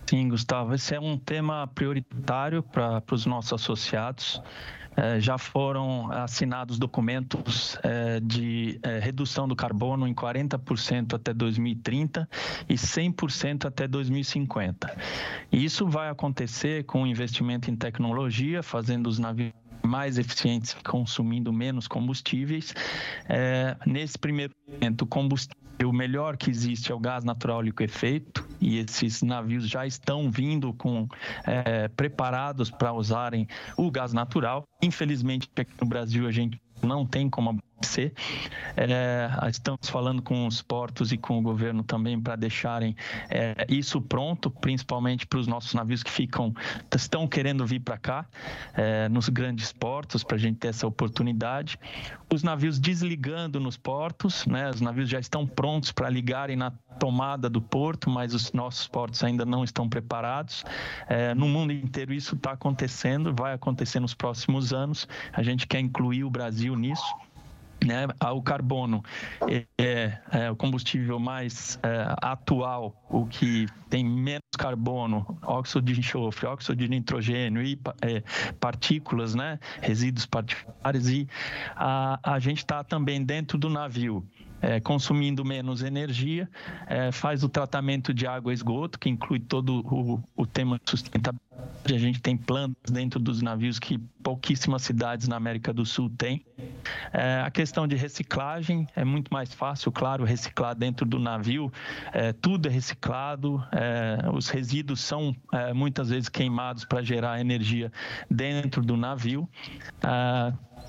Sim, 0.09 0.29
Gustavo, 0.29 0.73
esse 0.73 0.95
é 0.95 0.99
um 0.99 1.17
tema 1.17 1.67
prioritário 1.67 2.63
para 2.63 3.03
os 3.11 3.25
nossos 3.25 3.51
associados. 3.51 4.41
É, 4.95 5.19
já 5.19 5.37
foram 5.37 6.09
assinados 6.11 6.79
documentos 6.79 7.77
é, 7.83 8.19
de 8.21 8.79
é, 8.81 8.99
redução 8.99 9.47
do 9.47 9.55
carbono 9.55 10.07
em 10.07 10.13
40% 10.13 11.13
até 11.13 11.33
2030 11.33 12.27
e 12.69 12.75
100% 12.75 13.65
até 13.65 13.85
2050. 13.85 14.97
E 15.51 15.63
isso 15.63 15.85
vai 15.85 16.09
acontecer 16.09 16.85
com 16.85 17.05
investimento 17.05 17.69
em 17.69 17.75
tecnologia, 17.75 18.63
fazendo 18.63 19.07
os 19.07 19.19
navios 19.19 19.53
mais 19.85 20.17
eficientes, 20.17 20.73
consumindo 20.85 21.51
menos 21.51 21.85
combustíveis. 21.85 22.73
É, 23.27 23.75
nesse 23.85 24.17
primeiro 24.17 24.53
momento, 24.67 25.01
o 25.01 25.05
combustível 25.05 25.67
o 25.83 25.93
melhor 25.93 26.37
que 26.37 26.49
existe 26.49 26.91
é 26.91 26.95
o 26.95 26.99
gás 26.99 27.23
natural 27.23 27.61
liquefeito 27.61 28.46
e 28.59 28.79
esses 28.79 29.21
navios 29.21 29.67
já 29.67 29.85
estão 29.85 30.29
vindo 30.29 30.73
com 30.73 31.07
é, 31.45 31.87
preparados 31.89 32.69
para 32.69 32.93
usarem 32.93 33.47
o 33.75 33.89
gás 33.91 34.13
natural. 34.13 34.63
Infelizmente, 34.81 35.49
aqui 35.55 35.71
no 35.79 35.87
Brasil 35.87 36.27
a 36.27 36.31
gente 36.31 36.61
não 36.81 37.05
tem 37.05 37.29
como 37.29 37.59
acontecer. 37.77 38.13
É, 38.75 39.29
estamos 39.49 39.89
falando 39.89 40.21
com 40.21 40.47
os 40.47 40.61
portos 40.61 41.11
e 41.11 41.17
com 41.17 41.37
o 41.37 41.41
governo 41.41 41.83
também 41.83 42.19
para 42.19 42.35
deixarem 42.35 42.95
é, 43.29 43.65
isso 43.69 44.01
pronto, 44.01 44.49
principalmente 44.49 45.25
para 45.27 45.39
os 45.39 45.47
nossos 45.47 45.73
navios 45.73 46.01
que 46.03 46.11
ficam 46.11 46.53
estão 46.95 47.27
querendo 47.27 47.65
vir 47.65 47.79
para 47.79 47.97
cá, 47.97 48.25
é, 48.73 49.07
nos 49.07 49.29
grandes 49.29 49.71
portos, 49.71 50.23
para 50.23 50.35
a 50.35 50.39
gente 50.39 50.57
ter 50.57 50.69
essa 50.69 50.87
oportunidade. 50.87 51.79
Os 52.33 52.43
navios 52.43 52.79
desligando 52.79 53.59
nos 53.59 53.77
portos, 53.77 54.45
né, 54.45 54.69
os 54.69 54.81
navios 54.81 55.09
já 55.09 55.19
estão 55.19 55.45
prontos 55.45 55.91
para 55.91 56.09
ligarem 56.09 56.55
na 56.55 56.71
tomada 56.99 57.49
do 57.49 57.61
porto, 57.61 58.09
mas 58.09 58.33
os 58.33 58.51
nossos 58.51 58.87
portos 58.87 59.23
ainda 59.23 59.45
não 59.45 59.63
estão 59.63 59.87
preparados. 59.87 60.65
É, 61.07 61.35
no 61.35 61.47
mundo 61.47 61.71
inteiro 61.71 62.13
isso 62.13 62.35
está 62.35 62.53
acontecendo, 62.53 63.33
vai 63.33 63.53
acontecer 63.53 63.99
nos 63.99 64.15
próximos 64.15 64.73
anos. 64.73 65.07
A 65.31 65.43
gente 65.43 65.67
quer 65.67 65.79
incluir 65.79 66.23
o 66.23 66.29
Brasil 66.29 66.75
nisso. 66.75 67.05
Né, 67.85 68.07
o 68.33 68.41
carbono. 68.41 69.03
É, 69.79 70.17
é, 70.31 70.51
o 70.51 70.55
combustível 70.55 71.19
mais 71.19 71.79
é, 71.83 72.15
atual, 72.21 72.95
o 73.09 73.25
que 73.27 73.67
tem 73.89 74.03
menos 74.03 74.41
carbono, 74.57 75.37
óxido 75.43 75.93
de 75.93 75.99
enxofre, 75.99 76.47
óxido 76.47 76.75
de 76.75 76.87
nitrogênio 76.89 77.61
e 77.61 77.79
é, 78.01 78.23
partículas, 78.59 79.35
né, 79.35 79.59
resíduos 79.79 80.25
particulares, 80.25 81.07
e 81.07 81.27
a, 81.75 82.19
a 82.23 82.39
gente 82.39 82.57
está 82.57 82.83
também 82.83 83.23
dentro 83.23 83.57
do 83.57 83.69
navio 83.69 84.27
é, 84.61 84.79
consumindo 84.79 85.43
menos 85.45 85.81
energia, 85.81 86.49
é, 86.87 87.11
faz 87.11 87.43
o 87.43 87.49
tratamento 87.49 88.13
de 88.13 88.25
água 88.25 88.51
e 88.51 88.55
esgoto, 88.55 88.99
que 88.99 89.09
inclui 89.09 89.39
todo 89.39 89.81
o, 89.85 90.23
o 90.35 90.45
tema 90.45 90.79
de 90.83 90.89
sustentabilidade. 90.89 91.47
A 91.85 91.97
gente 91.97 92.21
tem 92.21 92.35
plantas 92.35 92.91
dentro 92.91 93.19
dos 93.19 93.41
navios 93.41 93.79
que 93.79 93.97
pouquíssimas 94.21 94.81
cidades 94.81 95.27
na 95.27 95.37
América 95.37 95.73
do 95.73 95.85
Sul 95.85 96.09
têm. 96.09 96.45
É, 97.13 97.41
a 97.45 97.49
questão 97.49 97.87
de 97.87 97.95
reciclagem 97.95 98.87
é 98.95 99.05
muito 99.05 99.33
mais 99.33 99.53
fácil, 99.53 99.91
claro, 99.91 100.25
reciclar 100.25 100.75
dentro 100.75 101.05
do 101.05 101.17
navio. 101.17 101.71
É, 102.11 102.33
tudo 102.33 102.67
é 102.67 102.71
reciclado, 102.71 103.63
é, 103.71 104.29
os 104.33 104.49
resíduos 104.49 104.99
são 104.99 105.35
é, 105.53 105.73
muitas 105.73 106.09
vezes 106.09 106.27
queimados 106.29 106.83
para 106.83 107.01
gerar 107.01 107.39
energia 107.39 107.91
dentro 108.29 108.81
do 108.81 108.97
navio. 108.97 109.49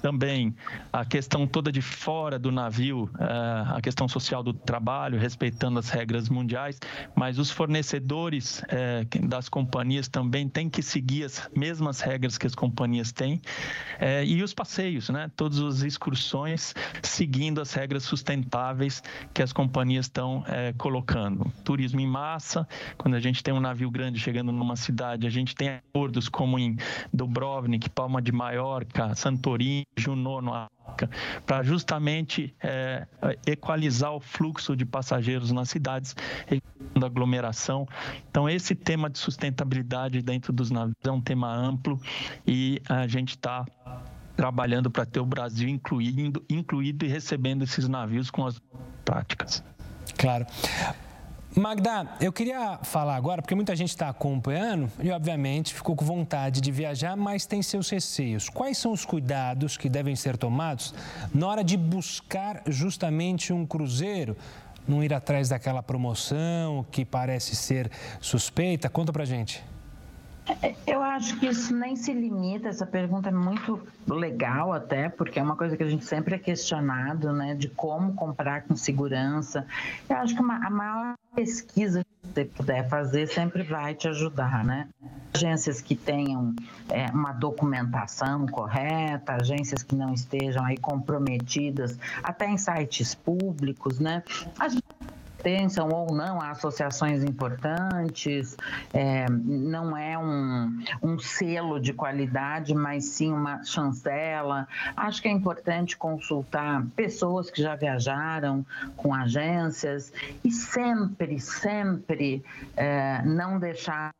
Também 0.02 0.54
a 0.92 1.04
questão 1.04 1.46
toda 1.46 1.72
de 1.72 1.82
fora 1.82 2.38
do 2.38 2.52
navio, 2.52 3.10
eh, 3.18 3.64
a 3.76 3.80
questão 3.80 4.08
social 4.08 4.42
do 4.42 4.52
trabalho, 4.52 5.18
respeitando 5.18 5.78
as 5.78 5.90
regras 5.90 6.28
mundiais, 6.28 6.78
mas 7.14 7.38
os 7.38 7.50
fornecedores 7.50 8.62
eh, 8.68 9.04
das 9.22 9.48
companhias 9.48 10.08
também 10.08 10.48
têm 10.48 10.68
que 10.68 10.82
seguir 10.82 11.24
as 11.24 11.48
mesmas 11.54 12.00
regras 12.00 12.38
que 12.38 12.46
as 12.46 12.54
companhias 12.54 13.12
têm 13.12 13.40
eh, 13.98 14.24
e 14.24 14.42
os 14.42 14.54
passeios, 14.54 15.08
né? 15.08 15.30
Todas 15.36 15.60
as 15.60 15.82
excursões 15.82 16.74
seguindo 17.02 17.60
as 17.60 17.72
regras 17.72 18.04
sustentáveis 18.04 19.02
que 19.34 19.42
as 19.42 19.52
companhias 19.52 20.06
estão 20.06 20.44
colocando. 20.76 21.50
Turismo 21.64 22.00
em 22.00 22.06
massa, 22.06 22.66
quando 22.96 23.14
a 23.14 23.20
gente 23.20 23.42
tem 23.42 23.52
um 23.52 23.60
navio 23.60 23.90
grande 23.90 24.18
chegando 24.18 24.52
numa 24.52 24.76
cidade, 24.76 25.26
a 25.26 25.30
gente 25.30 25.54
tem 25.54 25.68
acordos 25.68 26.28
como 26.28 26.58
em 26.58 26.76
Dubrovnik, 27.12 27.88
Palma 27.90 28.20
de 28.22 28.32
Maiorca, 28.32 29.14
Santorini, 29.14 29.87
Junô 29.98 30.40
no 30.40 30.54
África, 30.54 31.10
para 31.46 31.62
justamente 31.62 32.54
é, 32.62 33.06
equalizar 33.46 34.12
o 34.12 34.20
fluxo 34.20 34.76
de 34.76 34.84
passageiros 34.84 35.52
nas 35.52 35.68
cidades, 35.68 36.14
da 36.98 37.06
aglomeração. 37.06 37.86
Então, 38.30 38.48
esse 38.48 38.74
tema 38.74 39.10
de 39.10 39.18
sustentabilidade 39.18 40.22
dentro 40.22 40.52
dos 40.52 40.70
navios 40.70 40.96
é 41.04 41.10
um 41.10 41.20
tema 41.20 41.52
amplo 41.54 42.00
e 42.46 42.80
a 42.88 43.06
gente 43.06 43.30
está 43.30 43.64
trabalhando 44.36 44.90
para 44.90 45.04
ter 45.04 45.18
o 45.18 45.26
Brasil 45.26 45.68
incluindo, 45.68 46.44
incluído 46.48 47.04
e 47.04 47.08
recebendo 47.08 47.64
esses 47.64 47.88
navios 47.88 48.30
com 48.30 48.46
as 48.46 48.60
práticas. 49.04 49.64
Claro. 50.16 50.46
Magda, 51.58 52.06
eu 52.20 52.32
queria 52.32 52.78
falar 52.84 53.16
agora, 53.16 53.42
porque 53.42 53.54
muita 53.54 53.74
gente 53.74 53.88
está 53.88 54.08
acompanhando 54.08 54.88
e, 55.00 55.10
obviamente, 55.10 55.74
ficou 55.74 55.96
com 55.96 56.04
vontade 56.04 56.60
de 56.60 56.70
viajar, 56.70 57.16
mas 57.16 57.46
tem 57.46 57.62
seus 57.62 57.90
receios. 57.90 58.48
Quais 58.48 58.78
são 58.78 58.92
os 58.92 59.04
cuidados 59.04 59.76
que 59.76 59.88
devem 59.88 60.14
ser 60.14 60.36
tomados 60.36 60.94
na 61.34 61.48
hora 61.48 61.64
de 61.64 61.76
buscar 61.76 62.62
justamente 62.66 63.52
um 63.52 63.66
cruzeiro? 63.66 64.36
Não 64.86 65.02
ir 65.02 65.12
atrás 65.12 65.48
daquela 65.48 65.82
promoção 65.82 66.86
que 66.92 67.04
parece 67.04 67.56
ser 67.56 67.90
suspeita? 68.20 68.88
Conta 68.88 69.12
pra 69.12 69.24
gente. 69.24 69.60
Eu 70.86 71.02
acho 71.02 71.38
que 71.38 71.46
isso 71.46 71.74
nem 71.74 71.94
se 71.94 72.12
limita, 72.12 72.68
essa 72.68 72.86
pergunta 72.86 73.28
é 73.28 73.32
muito 73.32 73.80
legal 74.06 74.72
até, 74.72 75.08
porque 75.08 75.38
é 75.38 75.42
uma 75.42 75.56
coisa 75.56 75.76
que 75.76 75.82
a 75.82 75.88
gente 75.88 76.04
sempre 76.04 76.34
é 76.34 76.38
questionado, 76.38 77.32
né, 77.32 77.54
de 77.54 77.68
como 77.68 78.14
comprar 78.14 78.62
com 78.62 78.74
segurança. 78.74 79.66
Eu 80.08 80.16
acho 80.16 80.34
que 80.34 80.40
uma, 80.40 80.56
a 80.66 80.70
maior 80.70 81.14
pesquisa 81.34 82.02
que 82.04 82.28
você 82.28 82.44
puder 82.44 82.88
fazer 82.88 83.28
sempre 83.28 83.62
vai 83.62 83.94
te 83.94 84.08
ajudar, 84.08 84.64
né? 84.64 84.88
Agências 85.34 85.80
que 85.80 85.94
tenham 85.94 86.54
é, 86.88 87.06
uma 87.10 87.32
documentação 87.32 88.46
correta, 88.46 89.34
agências 89.34 89.82
que 89.82 89.94
não 89.94 90.12
estejam 90.12 90.64
aí 90.64 90.76
comprometidas, 90.76 91.98
até 92.22 92.48
em 92.48 92.56
sites 92.56 93.14
públicos, 93.14 94.00
né? 94.00 94.22
A 94.58 94.68
gente 94.68 94.84
pertençam 95.38 95.88
ou 95.88 96.14
não 96.14 96.40
a 96.40 96.50
associações 96.50 97.22
importantes, 97.22 98.56
é, 98.92 99.26
não 99.30 99.96
é 99.96 100.18
um, 100.18 100.82
um 101.00 101.18
selo 101.18 101.80
de 101.80 101.92
qualidade, 101.92 102.74
mas 102.74 103.04
sim 103.04 103.32
uma 103.32 103.62
chancela. 103.64 104.66
Acho 104.96 105.22
que 105.22 105.28
é 105.28 105.30
importante 105.30 105.96
consultar 105.96 106.84
pessoas 106.96 107.50
que 107.50 107.62
já 107.62 107.76
viajaram 107.76 108.66
com 108.96 109.14
agências 109.14 110.12
e 110.44 110.50
sempre, 110.50 111.38
sempre 111.38 112.44
é, 112.76 113.22
não 113.24 113.58
deixar 113.58 114.10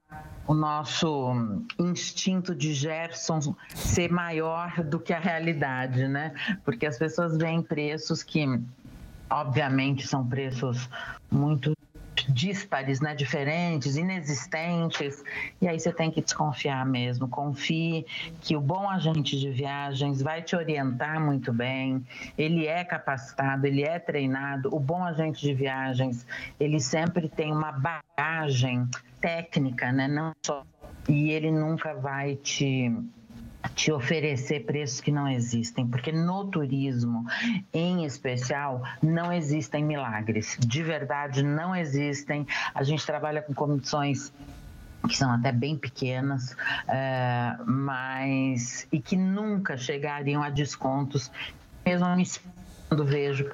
o 0.47 0.55
nosso 0.55 1.61
instinto 1.79 2.55
de 2.55 2.73
Gerson 2.73 3.55
ser 3.75 4.11
maior 4.11 4.83
do 4.83 4.99
que 4.99 5.13
a 5.13 5.19
realidade, 5.19 6.09
né? 6.09 6.33
Porque 6.65 6.87
as 6.87 6.97
pessoas 6.97 7.37
veem 7.37 7.63
preços 7.63 8.23
que 8.23 8.47
obviamente 9.31 10.07
são 10.07 10.27
preços 10.27 10.88
muito 11.31 11.73
díspares, 12.29 13.01
né, 13.01 13.14
diferentes, 13.14 13.97
inexistentes, 13.97 15.23
e 15.61 15.69
aí 15.69 15.79
você 15.79 15.93
tem 15.93 16.11
que 16.11 16.21
desconfiar 16.21 16.85
mesmo. 16.85 17.29
Confie 17.29 18.05
que 18.41 18.57
o 18.57 18.61
bom 18.61 18.88
agente 18.88 19.38
de 19.38 19.51
viagens 19.51 20.21
vai 20.21 20.43
te 20.43 20.55
orientar 20.55 21.21
muito 21.21 21.53
bem, 21.53 22.05
ele 22.37 22.67
é 22.67 22.85
capacitado, 22.85 23.67
ele 23.67 23.83
é 23.83 23.99
treinado. 23.99 24.75
O 24.75 24.81
bom 24.81 25.03
agente 25.03 25.41
de 25.41 25.55
viagens, 25.55 26.27
ele 26.59 26.81
sempre 26.81 27.29
tem 27.29 27.53
uma 27.53 27.73
bagagem 27.73 28.88
técnica, 29.21 29.91
né, 29.93 30.07
não 30.07 30.33
só 30.45 30.64
e 31.09 31.31
ele 31.31 31.51
nunca 31.51 31.95
vai 31.95 32.37
te 32.37 32.95
te 33.75 33.93
oferecer 33.93 34.65
preços 34.65 35.01
que 35.01 35.11
não 35.11 35.29
existem, 35.29 35.87
porque 35.87 36.13
no 36.13 36.47
turismo, 36.47 37.25
em 37.73 38.05
especial, 38.05 38.83
não 39.03 39.33
existem 39.33 39.85
milagres. 39.85 40.57
De 40.61 40.83
verdade, 40.83 41.43
não 41.43 41.75
existem. 41.75 42.47
A 42.75 42.83
gente 42.83 43.05
trabalha 43.05 43.43
com 43.43 43.55
comissões 43.55 44.33
que 45.09 45.17
são 45.17 45.31
até 45.31 45.53
bem 45.53 45.77
pequenas, 45.77 46.57
é, 46.87 47.57
mas 47.65 48.87
e 48.91 49.01
que 49.01 49.17
nunca 49.17 49.77
chegariam 49.77 50.43
a 50.43 50.51
descontos, 50.51 51.31
mesmo 51.87 52.07
quando 52.89 53.05
vejo. 53.05 53.51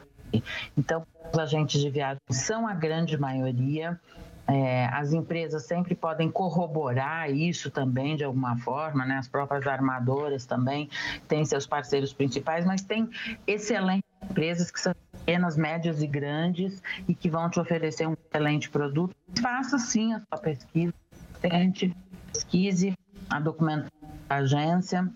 Então, 0.76 1.06
os 1.32 1.38
agentes 1.38 1.80
de 1.80 1.90
viagem 1.90 2.20
são 2.30 2.66
a 2.66 2.74
grande 2.74 3.16
maioria. 3.16 4.00
É, 4.46 4.86
as 4.86 5.12
empresas 5.12 5.64
sempre 5.64 5.94
podem 5.94 6.30
corroborar 6.30 7.30
isso 7.30 7.70
também 7.70 8.14
de 8.14 8.24
alguma 8.24 8.58
forma, 8.58 9.04
né? 9.06 9.16
As 9.16 9.26
próprias 9.26 9.66
armadoras 9.66 10.44
também 10.44 10.90
têm 11.26 11.44
seus 11.44 11.66
parceiros 11.66 12.12
principais, 12.12 12.64
mas 12.64 12.82
tem 12.82 13.08
excelentes 13.46 14.04
empresas 14.22 14.70
que 14.70 14.78
são 14.78 14.94
pequenas, 15.12 15.56
médias 15.56 16.02
e 16.02 16.06
grandes 16.06 16.82
e 17.08 17.14
que 17.14 17.30
vão 17.30 17.48
te 17.48 17.58
oferecer 17.58 18.06
um 18.06 18.12
excelente 18.12 18.68
produto. 18.68 19.16
Faça 19.40 19.78
sim 19.78 20.12
a 20.12 20.20
sua 20.20 20.38
pesquisa, 20.38 20.94
tente, 21.40 21.96
pesquise 22.32 22.94
a 23.30 23.40
documentação 23.40 23.90
da 24.28 24.36
agência, 24.36 25.08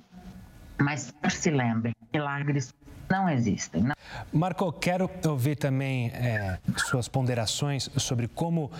mas 0.80 1.12
se 1.28 1.50
lembre, 1.50 1.94
milagres 2.12 2.72
não 3.10 3.28
existem. 3.28 3.82
Não. 3.82 3.94
Marco, 4.32 4.70
quero 4.72 5.10
ouvir 5.26 5.56
também 5.56 6.08
é, 6.08 6.58
suas 6.76 7.08
ponderações 7.08 7.90
sobre 7.96 8.28
como 8.28 8.70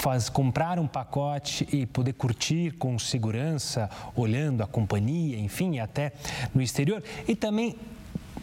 faz, 0.00 0.28
comprar 0.28 0.78
um 0.78 0.86
pacote 0.86 1.68
e 1.72 1.84
poder 1.84 2.14
curtir 2.14 2.72
com 2.72 2.98
segurança, 2.98 3.90
olhando 4.16 4.62
a 4.62 4.66
companhia, 4.66 5.38
enfim, 5.38 5.78
até 5.78 6.12
no 6.54 6.62
exterior. 6.62 7.02
E 7.28 7.36
também 7.36 7.76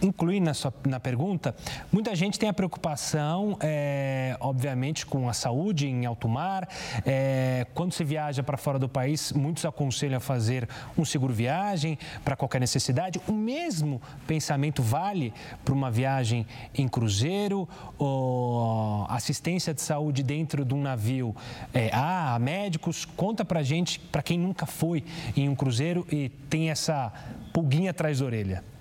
incluir 0.01 0.39
na, 0.39 0.53
sua, 0.53 0.73
na 0.86 0.99
pergunta, 0.99 1.55
muita 1.91 2.15
gente 2.15 2.38
tem 2.38 2.49
a 2.49 2.53
preocupação, 2.53 3.57
é, 3.62 4.36
obviamente, 4.39 5.05
com 5.05 5.29
a 5.29 5.33
saúde 5.33 5.88
em 5.88 6.05
alto 6.05 6.27
mar. 6.27 6.67
É, 7.05 7.65
quando 7.73 7.93
se 7.93 8.03
viaja 8.03 8.43
para 8.43 8.57
fora 8.57 8.79
do 8.79 8.88
país, 8.88 9.31
muitos 9.31 9.65
aconselham 9.65 10.17
a 10.17 10.19
fazer 10.19 10.67
um 10.97 11.05
seguro 11.05 11.33
viagem 11.33 11.97
para 12.23 12.36
qualquer 12.36 12.60
necessidade. 12.60 13.19
O 13.27 13.33
mesmo 13.33 14.01
pensamento 14.25 14.81
vale 14.81 15.33
para 15.63 15.73
uma 15.73 15.89
viagem 15.89 16.45
em 16.73 16.88
cruzeiro, 16.88 17.67
ou 17.97 19.05
assistência 19.10 19.73
de 19.73 19.81
saúde 19.81 20.23
dentro 20.23 20.63
de 20.63 20.73
um 20.73 20.81
navio. 20.81 21.36
É, 21.73 21.89
há 21.93 22.38
médicos, 22.39 23.05
conta 23.05 23.43
para 23.43 23.63
gente, 23.63 23.99
para 23.99 24.21
quem 24.21 24.38
nunca 24.38 24.65
foi 24.65 25.03
em 25.36 25.49
um 25.49 25.55
cruzeiro 25.55 26.05
e 26.12 26.29
tem 26.49 26.69
essa 26.69 27.12
pulguinha 27.53 27.91
atrás 27.91 28.19
da 28.19 28.25
orelha. 28.25 28.76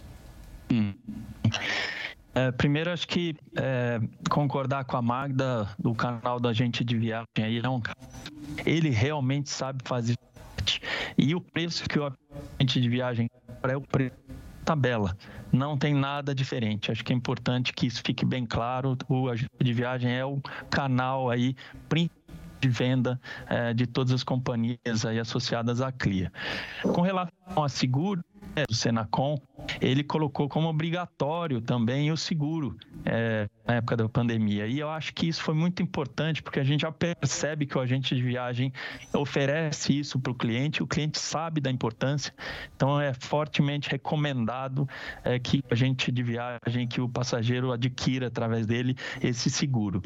Hum. 0.73 0.95
É, 2.35 2.51
primeiro, 2.53 2.93
acho 2.93 3.09
que 3.09 3.35
é, 3.57 3.99
concordar 4.29 4.85
com 4.85 4.97
a 4.97 5.03
Magda 5.03 5.69
do 5.79 5.95
canal 5.95 6.39
da 6.39 6.53
Gente 6.53 6.85
de 6.85 6.97
Viagem 6.97 7.27
aí 7.39 7.67
um 7.67 7.81
ele 8.65 8.91
realmente 8.91 9.49
sabe 9.49 9.79
fazer 9.85 10.17
e 11.17 11.35
o 11.35 11.41
preço 11.41 11.89
que 11.89 11.99
o 11.99 12.05
agente 12.05 12.81
de 12.81 12.89
viagem 12.89 13.29
é 13.63 13.77
o 13.77 13.81
preço 13.81 14.17
tabela, 14.65 15.17
não 15.53 15.79
tem 15.79 15.95
nada 15.95 16.35
diferente. 16.35 16.91
Acho 16.91 17.05
que 17.05 17.13
é 17.13 17.17
importante 17.17 17.73
que 17.73 17.87
isso 17.87 18.03
fique 18.05 18.25
bem 18.25 18.45
claro. 18.45 18.99
O 19.09 19.29
agente 19.29 19.51
de 19.63 19.73
viagem 19.73 20.13
é 20.13 20.25
o 20.25 20.41
canal 20.69 21.31
aí 21.31 21.55
de 22.61 22.69
venda 22.69 23.21
é, 23.49 23.73
de 23.73 23.87
todas 23.87 24.13
as 24.13 24.25
companhias 24.25 25.07
aí 25.07 25.21
associadas 25.21 25.81
à 25.81 25.93
CLIA. 25.93 26.33
Com 26.83 27.01
relação 27.01 27.63
a 27.63 27.69
seguro, 27.69 28.25
do 28.65 28.75
Senacom, 28.75 29.37
ele 29.81 30.03
colocou 30.03 30.49
como 30.49 30.69
obrigatório 30.69 31.61
também 31.61 32.11
o 32.11 32.17
seguro 32.17 32.77
é, 33.05 33.49
na 33.67 33.75
época 33.75 33.97
da 33.97 34.09
pandemia. 34.09 34.67
E 34.67 34.79
eu 34.79 34.89
acho 34.89 35.13
que 35.13 35.29
isso 35.29 35.43
foi 35.43 35.55
muito 35.55 35.83
importante, 35.83 36.43
porque 36.43 36.61
a 36.61 36.65
gente 36.65 36.83
já 36.83 36.93
percebe 36.93 37.67
que 37.67 37.77
o 37.77 37.81
agente 37.81 38.15
de 38.15 38.23
viagem 38.23 38.73
oferece 39.15 39.99
isso 39.99 40.19
para 40.19 40.33
o 40.33 40.35
cliente, 40.35 40.83
o 40.83 40.87
cliente 40.87 41.19
sabe 41.19 41.61
da 41.61 41.71
importância, 41.71 42.33
então 42.75 43.01
é 43.01 43.13
fortemente 43.13 43.91
recomendado 43.91 44.89
é, 45.25 45.39
que 45.39 45.59
o 45.59 45.73
agente 45.73 46.11
de 46.11 46.23
viagem, 46.23 46.87
que 46.89 47.01
o 47.01 47.09
passageiro 47.09 47.73
adquira 47.73 48.29
através 48.29 48.67
dele 48.67 48.97
esse 49.21 49.51
seguro. 49.51 50.03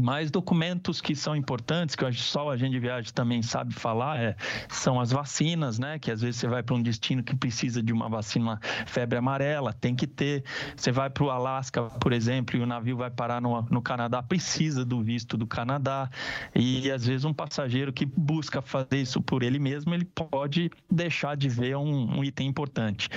Mas 0.00 0.30
documentos 0.30 1.00
que 1.00 1.14
são 1.14 1.36
importantes, 1.36 1.94
que 1.94 2.12
só 2.12 2.46
o 2.46 2.50
agente 2.50 2.72
de 2.72 2.80
viagem 2.80 3.12
também 3.12 3.42
sabe 3.42 3.72
falar, 3.72 4.18
é, 4.18 4.36
são 4.68 5.00
as 5.00 5.12
vacinas, 5.12 5.78
né? 5.78 5.98
Que 5.98 6.10
às 6.10 6.20
vezes 6.20 6.40
você 6.40 6.48
vai 6.48 6.62
para 6.62 6.74
um 6.74 6.82
destino 6.82 7.22
que 7.22 7.36
precisa 7.36 7.82
de 7.82 7.92
uma 7.92 8.08
vacina 8.08 8.58
febre 8.86 9.18
amarela, 9.18 9.72
tem 9.72 9.94
que 9.94 10.06
ter. 10.06 10.44
Você 10.76 10.90
vai 10.90 11.08
para 11.08 11.24
o 11.24 11.30
Alasca, 11.30 11.82
por 11.84 12.12
exemplo, 12.12 12.56
e 12.56 12.60
o 12.60 12.66
navio 12.66 12.96
vai 12.96 13.10
parar 13.10 13.40
no, 13.40 13.62
no 13.70 13.80
Canadá, 13.80 14.22
precisa 14.22 14.84
do 14.84 15.02
visto 15.02 15.36
do 15.36 15.46
Canadá. 15.46 16.10
E 16.54 16.90
às 16.90 17.06
vezes 17.06 17.24
um 17.24 17.32
passageiro 17.32 17.92
que 17.92 18.04
busca 18.04 18.60
fazer 18.60 18.96
isso 18.96 19.20
por 19.20 19.42
ele 19.42 19.58
mesmo, 19.58 19.94
ele 19.94 20.04
pode 20.04 20.70
deixar 20.90 21.36
de 21.36 21.48
ver 21.48 21.76
um, 21.76 22.18
um 22.18 22.24
item 22.24 22.48
importante, 22.48 23.08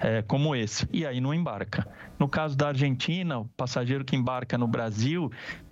é, 0.00 0.22
como 0.22 0.54
esse. 0.54 0.88
E 0.92 1.04
aí 1.04 1.20
não 1.20 1.34
embarca. 1.34 1.86
No 2.18 2.28
caso 2.28 2.56
da 2.56 2.68
Argentina, 2.68 3.38
o 3.38 3.44
passageiro 3.56 4.04
que 4.04 4.16
embarca 4.16 4.58
no 4.58 4.66
Brasil, 4.66 5.30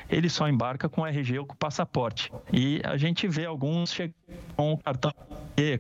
ele 0.09 0.29
só 0.29 0.49
embarca 0.49 0.56
com 0.89 1.07
RG 1.07 1.39
ou 1.39 1.47
com 1.47 1.57
passaporte. 1.57 2.33
E 2.53 2.81
a 2.85 2.97
gente 2.97 3.29
vê 3.29 3.45
alguns 3.45 3.93
chegando 3.93 4.15
com 4.57 4.73
o 4.73 4.79
cartão 4.79 5.13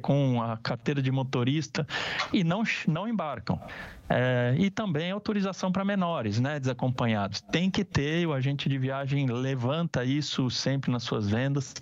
com 0.00 0.42
a 0.42 0.56
carteira 0.56 1.02
de 1.02 1.10
motorista 1.10 1.86
e 2.32 2.42
não, 2.42 2.62
não 2.88 3.06
embarcam. 3.06 3.60
É, 4.08 4.54
e 4.56 4.70
também 4.70 5.10
autorização 5.10 5.72
para 5.72 5.84
menores, 5.84 6.38
né, 6.38 6.60
desacompanhados. 6.60 7.40
Tem 7.40 7.68
que 7.68 7.84
ter, 7.84 8.26
o 8.26 8.32
agente 8.32 8.68
de 8.68 8.78
viagem 8.78 9.26
levanta 9.26 10.04
isso 10.04 10.48
sempre 10.48 10.92
nas 10.92 11.02
suas 11.02 11.28
vendas. 11.28 11.74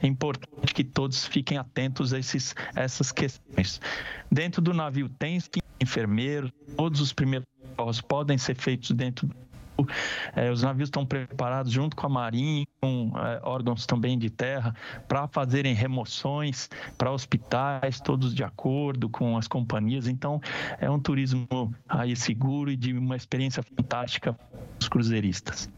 É 0.00 0.06
importante 0.06 0.74
que 0.74 0.84
todos 0.84 1.26
fiquem 1.26 1.56
atentos 1.56 2.12
a 2.12 2.18
esses, 2.18 2.54
essas 2.76 3.10
questões. 3.10 3.80
Dentro 4.30 4.60
do 4.60 4.74
navio 4.74 5.08
tem 5.08 5.38
enfermeiro, 5.80 6.52
todos 6.76 7.00
os 7.00 7.12
primeiros 7.12 7.48
podem 8.06 8.36
ser 8.36 8.56
feitos 8.56 8.90
dentro 8.90 9.28
É, 10.34 10.50
os 10.50 10.62
navios 10.62 10.88
estão 10.88 11.04
preparados 11.04 11.72
junto 11.72 11.96
com 11.96 12.06
a 12.06 12.08
Marinha, 12.08 12.66
com 12.80 13.12
é, 13.16 13.40
órgãos 13.42 13.86
também 13.86 14.18
de 14.18 14.30
terra, 14.30 14.74
para 15.08 15.28
fazerem 15.28 15.74
remoções 15.74 16.68
para 16.96 17.10
hospitais, 17.10 18.00
todos 18.00 18.34
de 18.34 18.44
acordo 18.44 19.08
com 19.08 19.36
as 19.36 19.46
companhias. 19.46 20.06
Então, 20.06 20.40
é 20.78 20.90
um 20.90 20.98
turismo 20.98 21.74
aí 21.88 22.16
seguro 22.16 22.70
e 22.70 22.76
de 22.76 22.92
uma 22.92 23.16
experiência 23.16 23.62
fantástica 23.62 24.32
para 24.32 24.48
os 24.80 24.88
cruzeiristas. 24.88 25.70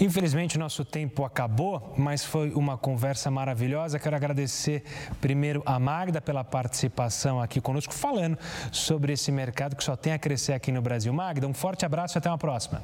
Infelizmente, 0.00 0.58
nosso 0.58 0.84
tempo 0.84 1.24
acabou, 1.24 1.94
mas 1.96 2.24
foi 2.24 2.50
uma 2.50 2.76
conversa 2.78 3.30
maravilhosa. 3.30 3.98
Quero 3.98 4.16
agradecer 4.16 4.82
primeiro 5.20 5.62
a 5.66 5.78
Magda 5.78 6.20
pela 6.20 6.42
participação 6.42 7.40
aqui 7.40 7.60
conosco, 7.60 7.92
falando 7.92 8.38
sobre 8.70 9.12
esse 9.12 9.30
mercado 9.30 9.76
que 9.76 9.84
só 9.84 9.94
tem 9.94 10.12
a 10.12 10.18
crescer 10.18 10.54
aqui 10.54 10.72
no 10.72 10.80
Brasil. 10.80 11.12
Magda, 11.12 11.46
um 11.46 11.54
forte 11.54 11.84
abraço 11.84 12.16
e 12.16 12.18
até 12.18 12.28
uma 12.28 12.38
próxima. 12.38 12.82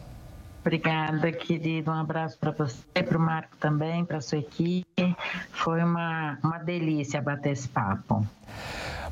Obrigada, 0.60 1.32
querido. 1.32 1.90
Um 1.90 1.94
abraço 1.94 2.38
para 2.38 2.50
você, 2.50 3.02
para 3.02 3.16
o 3.16 3.20
Marco 3.20 3.56
também, 3.56 4.04
para 4.04 4.18
a 4.18 4.20
sua 4.20 4.38
equipe. 4.38 5.16
Foi 5.50 5.82
uma, 5.82 6.38
uma 6.42 6.58
delícia 6.58 7.22
bater 7.22 7.52
esse 7.52 7.68
papo. 7.68 8.26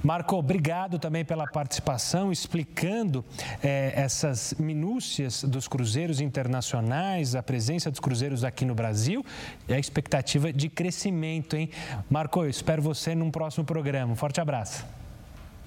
Marco, 0.02 0.36
obrigado 0.36 0.98
também 0.98 1.24
pela 1.24 1.46
participação, 1.46 2.30
explicando 2.30 3.24
é, 3.62 3.92
essas 3.96 4.54
minúcias 4.58 5.44
dos 5.44 5.66
cruzeiros 5.68 6.20
internacionais, 6.20 7.34
a 7.34 7.42
presença 7.42 7.90
dos 7.90 8.00
cruzeiros 8.00 8.44
aqui 8.44 8.64
no 8.64 8.74
Brasil 8.74 9.24
e 9.68 9.74
a 9.74 9.78
expectativa 9.78 10.52
de 10.52 10.68
crescimento, 10.68 11.56
hein? 11.56 11.70
Marco, 12.10 12.42
eu 12.42 12.50
espero 12.50 12.82
você 12.82 13.14
num 13.14 13.30
próximo 13.30 13.64
programa. 13.64 14.12
Um 14.12 14.16
forte 14.16 14.40
abraço. 14.40 14.84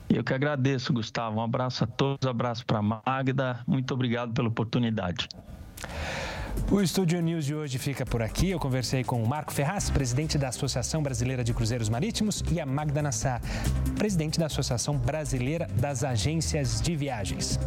Eu 0.10 0.24
que 0.24 0.34
agradeço, 0.34 0.92
Gustavo. 0.92 1.38
Um 1.38 1.44
abraço 1.44 1.84
a 1.84 1.88
todos, 1.88 2.26
um 2.26 2.30
abraço 2.30 2.66
para 2.66 2.82
Magda. 2.82 3.60
Muito 3.68 3.94
obrigado 3.94 4.34
pela 4.34 4.48
oportunidade. 4.48 5.28
O 6.72 6.82
Estúdio 6.82 7.22
News 7.22 7.46
de 7.46 7.56
hoje 7.56 7.78
fica 7.78 8.06
por 8.06 8.22
aqui. 8.22 8.50
Eu 8.50 8.60
conversei 8.60 9.04
com 9.04 9.22
o 9.22 9.28
Marco 9.28 9.52
Ferraz, 9.52 9.90
presidente 9.90 10.38
da 10.38 10.50
Associação 10.50 11.02
Brasileira 11.02 11.44
de 11.44 11.54
Cruzeiros 11.54 11.90
Marítimos, 11.90 12.44
e 12.52 12.60
a 12.60 12.66
Magda 12.66 13.02
Nassar, 13.02 13.42
presidente 13.98 14.40
da 14.40 14.46
Associação 14.46 14.96
Brasileira 14.98 15.68
das 15.76 16.04
Agências 16.04 16.80
de 16.80 16.96
Viagens. 16.96 17.60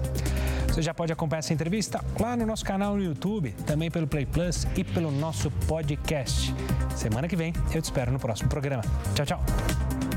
Você 0.69 0.81
já 0.81 0.95
pode 0.95 1.13
acompanhar 1.13 1.41
essa 1.41 1.53
entrevista 1.53 2.03
lá 2.19 2.35
no 2.37 2.47
nosso 2.47 2.65
canal 2.65 2.97
no 2.97 3.03
YouTube, 3.03 3.53
também 3.67 3.91
pelo 3.91 4.07
Play 4.07 4.25
Plus 4.25 4.67
e 4.77 4.83
pelo 4.83 5.11
nosso 5.11 5.51
podcast. 5.67 6.55
Semana 6.97 7.29
que 7.29 7.37
vem 7.37 7.53
eu 7.75 7.83
te 7.83 7.85
espero 7.85 8.11
no 8.11 8.19
próximo 8.19 8.49
programa. 8.49 8.83
Tchau, 9.15 9.27
tchau. 9.27 10.12